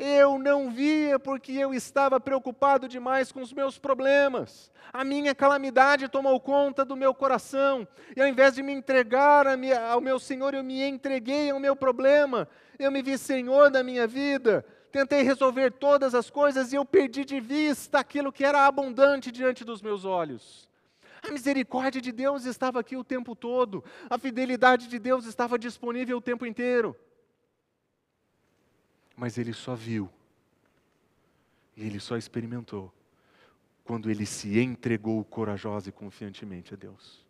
Eu 0.00 0.38
não 0.38 0.70
via 0.70 1.18
porque 1.18 1.50
eu 1.50 1.74
estava 1.74 2.20
preocupado 2.20 2.86
demais 2.86 3.32
com 3.32 3.42
os 3.42 3.52
meus 3.52 3.80
problemas. 3.80 4.70
A 4.92 5.02
minha 5.02 5.34
calamidade 5.34 6.06
tomou 6.06 6.38
conta 6.38 6.84
do 6.84 6.96
meu 6.96 7.12
coração. 7.12 7.86
E 8.14 8.20
ao 8.22 8.28
invés 8.28 8.54
de 8.54 8.62
me 8.62 8.72
entregar 8.72 9.44
ao 9.90 10.00
meu 10.00 10.20
Senhor, 10.20 10.54
eu 10.54 10.62
me 10.62 10.84
entreguei 10.84 11.50
ao 11.50 11.58
meu 11.58 11.74
problema. 11.74 12.48
Eu 12.78 12.92
me 12.92 13.02
vi 13.02 13.18
Senhor 13.18 13.72
da 13.72 13.82
minha 13.82 14.06
vida. 14.06 14.64
Tentei 14.92 15.22
resolver 15.22 15.72
todas 15.72 16.14
as 16.14 16.30
coisas 16.30 16.72
e 16.72 16.76
eu 16.76 16.84
perdi 16.84 17.24
de 17.24 17.40
vista 17.40 17.98
aquilo 17.98 18.32
que 18.32 18.44
era 18.44 18.68
abundante 18.68 19.32
diante 19.32 19.64
dos 19.64 19.82
meus 19.82 20.04
olhos. 20.04 20.68
A 21.28 21.32
misericórdia 21.32 22.00
de 22.00 22.12
Deus 22.12 22.44
estava 22.44 22.78
aqui 22.78 22.96
o 22.96 23.02
tempo 23.02 23.34
todo. 23.34 23.82
A 24.08 24.16
fidelidade 24.16 24.86
de 24.86 25.00
Deus 25.00 25.26
estava 25.26 25.58
disponível 25.58 26.18
o 26.18 26.22
tempo 26.22 26.46
inteiro 26.46 26.96
mas 29.18 29.36
ele 29.36 29.52
só 29.52 29.74
viu, 29.74 30.08
e 31.76 31.84
ele 31.84 31.98
só 31.98 32.16
experimentou, 32.16 32.94
quando 33.84 34.08
ele 34.08 34.24
se 34.24 34.60
entregou 34.60 35.24
corajosa 35.24 35.88
e 35.88 35.92
confiantemente 35.92 36.72
a 36.72 36.76
Deus. 36.76 37.26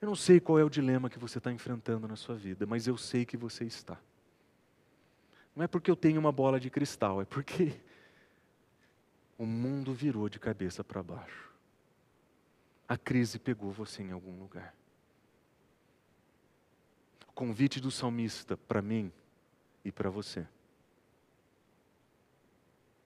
Eu 0.00 0.06
não 0.06 0.14
sei 0.14 0.38
qual 0.38 0.60
é 0.60 0.64
o 0.64 0.70
dilema 0.70 1.10
que 1.10 1.18
você 1.18 1.38
está 1.38 1.50
enfrentando 1.50 2.06
na 2.06 2.14
sua 2.14 2.36
vida, 2.36 2.66
mas 2.66 2.86
eu 2.86 2.96
sei 2.96 3.24
que 3.24 3.36
você 3.36 3.64
está. 3.64 3.98
Não 5.56 5.64
é 5.64 5.66
porque 5.66 5.90
eu 5.90 5.96
tenho 5.96 6.20
uma 6.20 6.30
bola 6.30 6.60
de 6.60 6.70
cristal, 6.70 7.20
é 7.20 7.24
porque 7.24 7.80
o 9.36 9.44
mundo 9.44 9.92
virou 9.92 10.28
de 10.28 10.38
cabeça 10.38 10.84
para 10.84 11.02
baixo. 11.02 11.50
A 12.86 12.96
crise 12.96 13.40
pegou 13.40 13.72
você 13.72 14.04
em 14.04 14.12
algum 14.12 14.38
lugar 14.38 14.72
convite 17.36 17.82
do 17.82 17.90
salmista 17.90 18.56
para 18.56 18.80
mim 18.80 19.12
e 19.84 19.92
para 19.92 20.08
você 20.08 20.46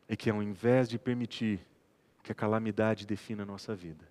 é 0.08 0.14
que 0.14 0.30
ao 0.30 0.40
invés 0.40 0.88
de 0.88 0.98
permitir 0.98 1.60
que 2.22 2.30
a 2.30 2.34
calamidade 2.34 3.06
defina 3.06 3.42
a 3.42 3.46
nossa 3.46 3.74
vida. 3.74 4.08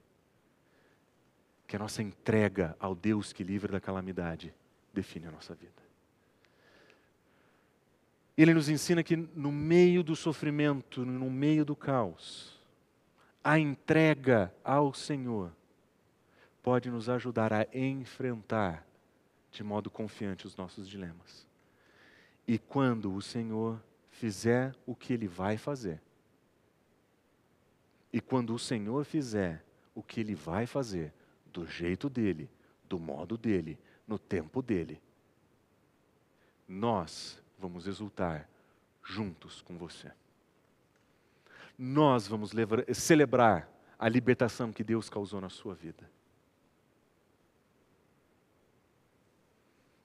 Que 1.65 1.76
a 1.76 1.80
nossa 1.80 2.03
entrega 2.03 2.76
ao 2.80 2.93
Deus 2.93 3.32
que 3.32 3.43
livra 3.43 3.72
da 3.72 3.80
calamidade 3.80 4.53
define 4.93 5.28
a 5.28 5.32
nossa 5.32 5.55
vida. 5.55 5.82
Ele 8.38 8.53
nos 8.53 8.67
ensina 8.67 9.03
que 9.03 9.15
no 9.15 9.51
meio 9.51 10.03
do 10.03 10.15
sofrimento, 10.15 11.05
no 11.05 11.30
meio 11.30 11.63
do 11.63 11.76
caos, 11.76 12.59
a 13.43 13.57
entrega 13.57 14.53
ao 14.63 14.93
Senhor 14.93 15.51
pode 16.61 16.89
nos 16.89 17.07
ajudar 17.07 17.53
a 17.53 17.65
enfrentar 17.74 18.89
de 19.52 19.64
modo 19.64 19.89
confiante 19.89 20.45
os 20.45 20.56
nossos 20.56 20.88
dilemas. 20.88 21.47
E 22.47 22.58
quando 22.58 23.14
o 23.14 23.22
Senhor 23.22 23.82
fizer 24.12 24.76
o 24.86 24.95
que 24.95 25.14
Ele 25.14 25.28
vai 25.28 25.58
fazer, 25.58 26.02
e 28.12 28.20
quando 28.20 28.54
o 28.54 28.60
Senhor 28.60 29.06
fizer 29.06 29.64
o 29.93 30.02
que 30.02 30.20
Ele 30.20 30.36
vai 30.36 30.66
fazer, 30.66 31.14
do 31.52 31.66
jeito 31.66 32.10
dele, 32.10 32.50
do 32.88 33.00
modo 33.00 33.38
dele, 33.38 33.78
no 34.08 34.18
tempo 34.18 34.62
dele, 34.62 35.02
nós 36.68 37.41
vamos 37.58 37.88
exultar 37.88 38.47
juntos 39.04 39.62
com 39.62 39.78
você. 39.78 40.12
Nós 41.78 42.28
vamos 42.28 42.52
celebrar 42.93 43.70
a 43.97 44.08
libertação 44.08 44.72
que 44.72 44.84
Deus 44.84 45.10
causou 45.10 45.41
na 45.41 45.50
sua 45.50 45.74
vida. 45.74 46.10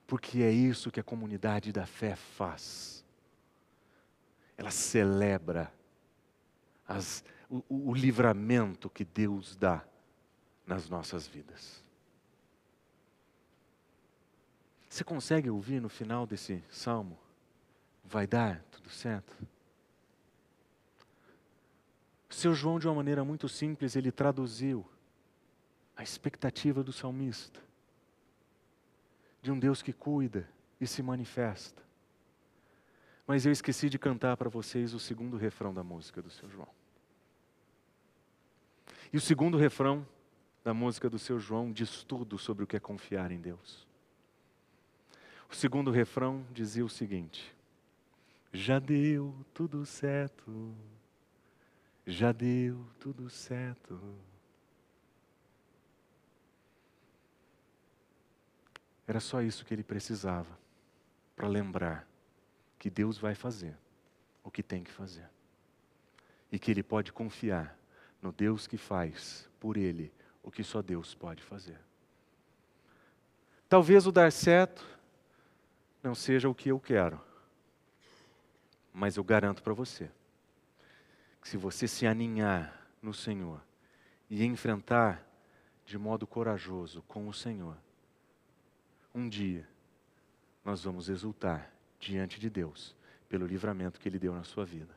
Porque 0.06 0.42
é 0.42 0.50
isso 0.50 0.90
que 0.90 1.00
a 1.00 1.04
comunidade 1.04 1.72
da 1.72 1.86
fé 1.86 2.14
faz. 2.14 3.04
Ela 4.56 4.70
celebra 4.70 5.72
as, 6.86 7.24
o, 7.48 7.90
o 7.90 7.94
livramento 7.94 8.90
que 8.90 9.04
Deus 9.04 9.56
dá 9.56 9.84
nas 10.66 10.88
nossas 10.88 11.26
vidas. 11.26 11.82
Você 14.88 15.02
consegue 15.02 15.50
ouvir 15.50 15.80
no 15.80 15.88
final 15.88 16.26
desse 16.26 16.62
salmo? 16.70 17.18
Vai 18.04 18.26
dar 18.26 18.62
tudo 18.70 18.90
certo? 18.90 19.36
Seu 22.30 22.54
João, 22.54 22.78
de 22.78 22.86
uma 22.86 22.94
maneira 22.94 23.24
muito 23.24 23.48
simples, 23.48 23.96
ele 23.96 24.12
traduziu 24.12 24.86
a 25.96 26.02
expectativa 26.02 26.82
do 26.82 26.92
salmista 26.92 27.60
de 29.44 29.52
um 29.52 29.58
Deus 29.58 29.82
que 29.82 29.92
cuida 29.92 30.48
e 30.80 30.86
se 30.86 31.02
manifesta. 31.02 31.82
Mas 33.26 33.44
eu 33.44 33.52
esqueci 33.52 33.90
de 33.90 33.98
cantar 33.98 34.38
para 34.38 34.48
vocês 34.48 34.94
o 34.94 34.98
segundo 34.98 35.36
refrão 35.36 35.74
da 35.74 35.84
música 35.84 36.22
do 36.22 36.30
seu 36.30 36.48
João. 36.48 36.68
E 39.12 39.18
o 39.18 39.20
segundo 39.20 39.58
refrão 39.58 40.06
da 40.64 40.72
música 40.72 41.10
do 41.10 41.18
seu 41.18 41.38
João 41.38 41.70
diz 41.70 42.02
tudo 42.04 42.38
sobre 42.38 42.64
o 42.64 42.66
que 42.66 42.76
é 42.76 42.80
confiar 42.80 43.30
em 43.30 43.38
Deus. 43.38 43.86
O 45.50 45.54
segundo 45.54 45.90
refrão 45.90 46.42
dizia 46.50 46.84
o 46.84 46.88
seguinte: 46.88 47.54
Já 48.50 48.78
deu 48.78 49.34
tudo 49.52 49.84
certo, 49.84 50.74
já 52.06 52.32
deu 52.32 52.82
tudo 52.98 53.28
certo. 53.28 54.00
Era 59.06 59.20
só 59.20 59.42
isso 59.42 59.64
que 59.64 59.74
ele 59.74 59.84
precisava 59.84 60.58
para 61.36 61.48
lembrar 61.48 62.08
que 62.78 62.88
Deus 62.88 63.18
vai 63.18 63.34
fazer 63.34 63.76
o 64.42 64.50
que 64.50 64.62
tem 64.62 64.82
que 64.82 64.90
fazer 64.90 65.28
e 66.50 66.58
que 66.58 66.70
ele 66.70 66.82
pode 66.82 67.12
confiar 67.12 67.76
no 68.20 68.32
Deus 68.32 68.66
que 68.66 68.76
faz 68.76 69.48
por 69.58 69.76
ele 69.76 70.12
o 70.42 70.50
que 70.50 70.62
só 70.62 70.80
Deus 70.80 71.14
pode 71.14 71.42
fazer. 71.42 71.80
Talvez 73.68 74.06
o 74.06 74.12
dar 74.12 74.30
certo 74.30 74.86
não 76.02 76.14
seja 76.14 76.48
o 76.48 76.54
que 76.54 76.68
eu 76.68 76.78
quero, 76.78 77.20
mas 78.92 79.16
eu 79.16 79.24
garanto 79.24 79.62
para 79.62 79.72
você 79.72 80.10
que 81.40 81.48
se 81.48 81.56
você 81.56 81.88
se 81.88 82.06
aninhar 82.06 82.88
no 83.02 83.12
Senhor 83.12 83.60
e 84.30 84.44
enfrentar 84.44 85.26
de 85.84 85.98
modo 85.98 86.26
corajoso 86.26 87.02
com 87.02 87.28
o 87.28 87.34
Senhor, 87.34 87.76
um 89.14 89.28
dia 89.28 89.66
nós 90.64 90.82
vamos 90.82 91.08
exultar 91.08 91.70
diante 92.00 92.40
de 92.40 92.50
Deus 92.50 92.96
pelo 93.28 93.46
livramento 93.46 94.00
que 94.00 94.08
Ele 94.08 94.18
deu 94.18 94.34
na 94.34 94.44
sua 94.44 94.64
vida, 94.64 94.94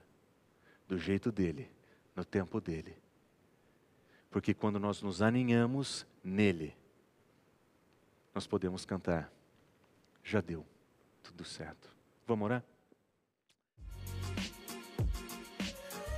do 0.88 0.98
jeito 0.98 1.32
dele, 1.32 1.70
no 2.16 2.26
tempo 2.26 2.60
dele. 2.60 2.98
Porque 4.32 4.54
quando 4.54 4.80
nós 4.80 5.02
nos 5.02 5.22
aninhamos 5.22 6.06
nele, 6.24 6.76
nós 8.34 8.48
podemos 8.48 8.86
cantar: 8.86 9.32
já 10.24 10.42
deu 10.42 10.66
tudo 11.24 11.44
certo. 11.46 11.90
Vamos 12.26 12.46
orar? 12.46 12.64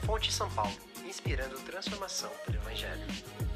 Fonte 0.06 0.32
São 0.32 0.50
Paulo, 0.54 0.76
inspirando 1.06 1.60
transformação 1.62 2.32
pelo 2.46 2.58
Evangelho. 2.58 3.49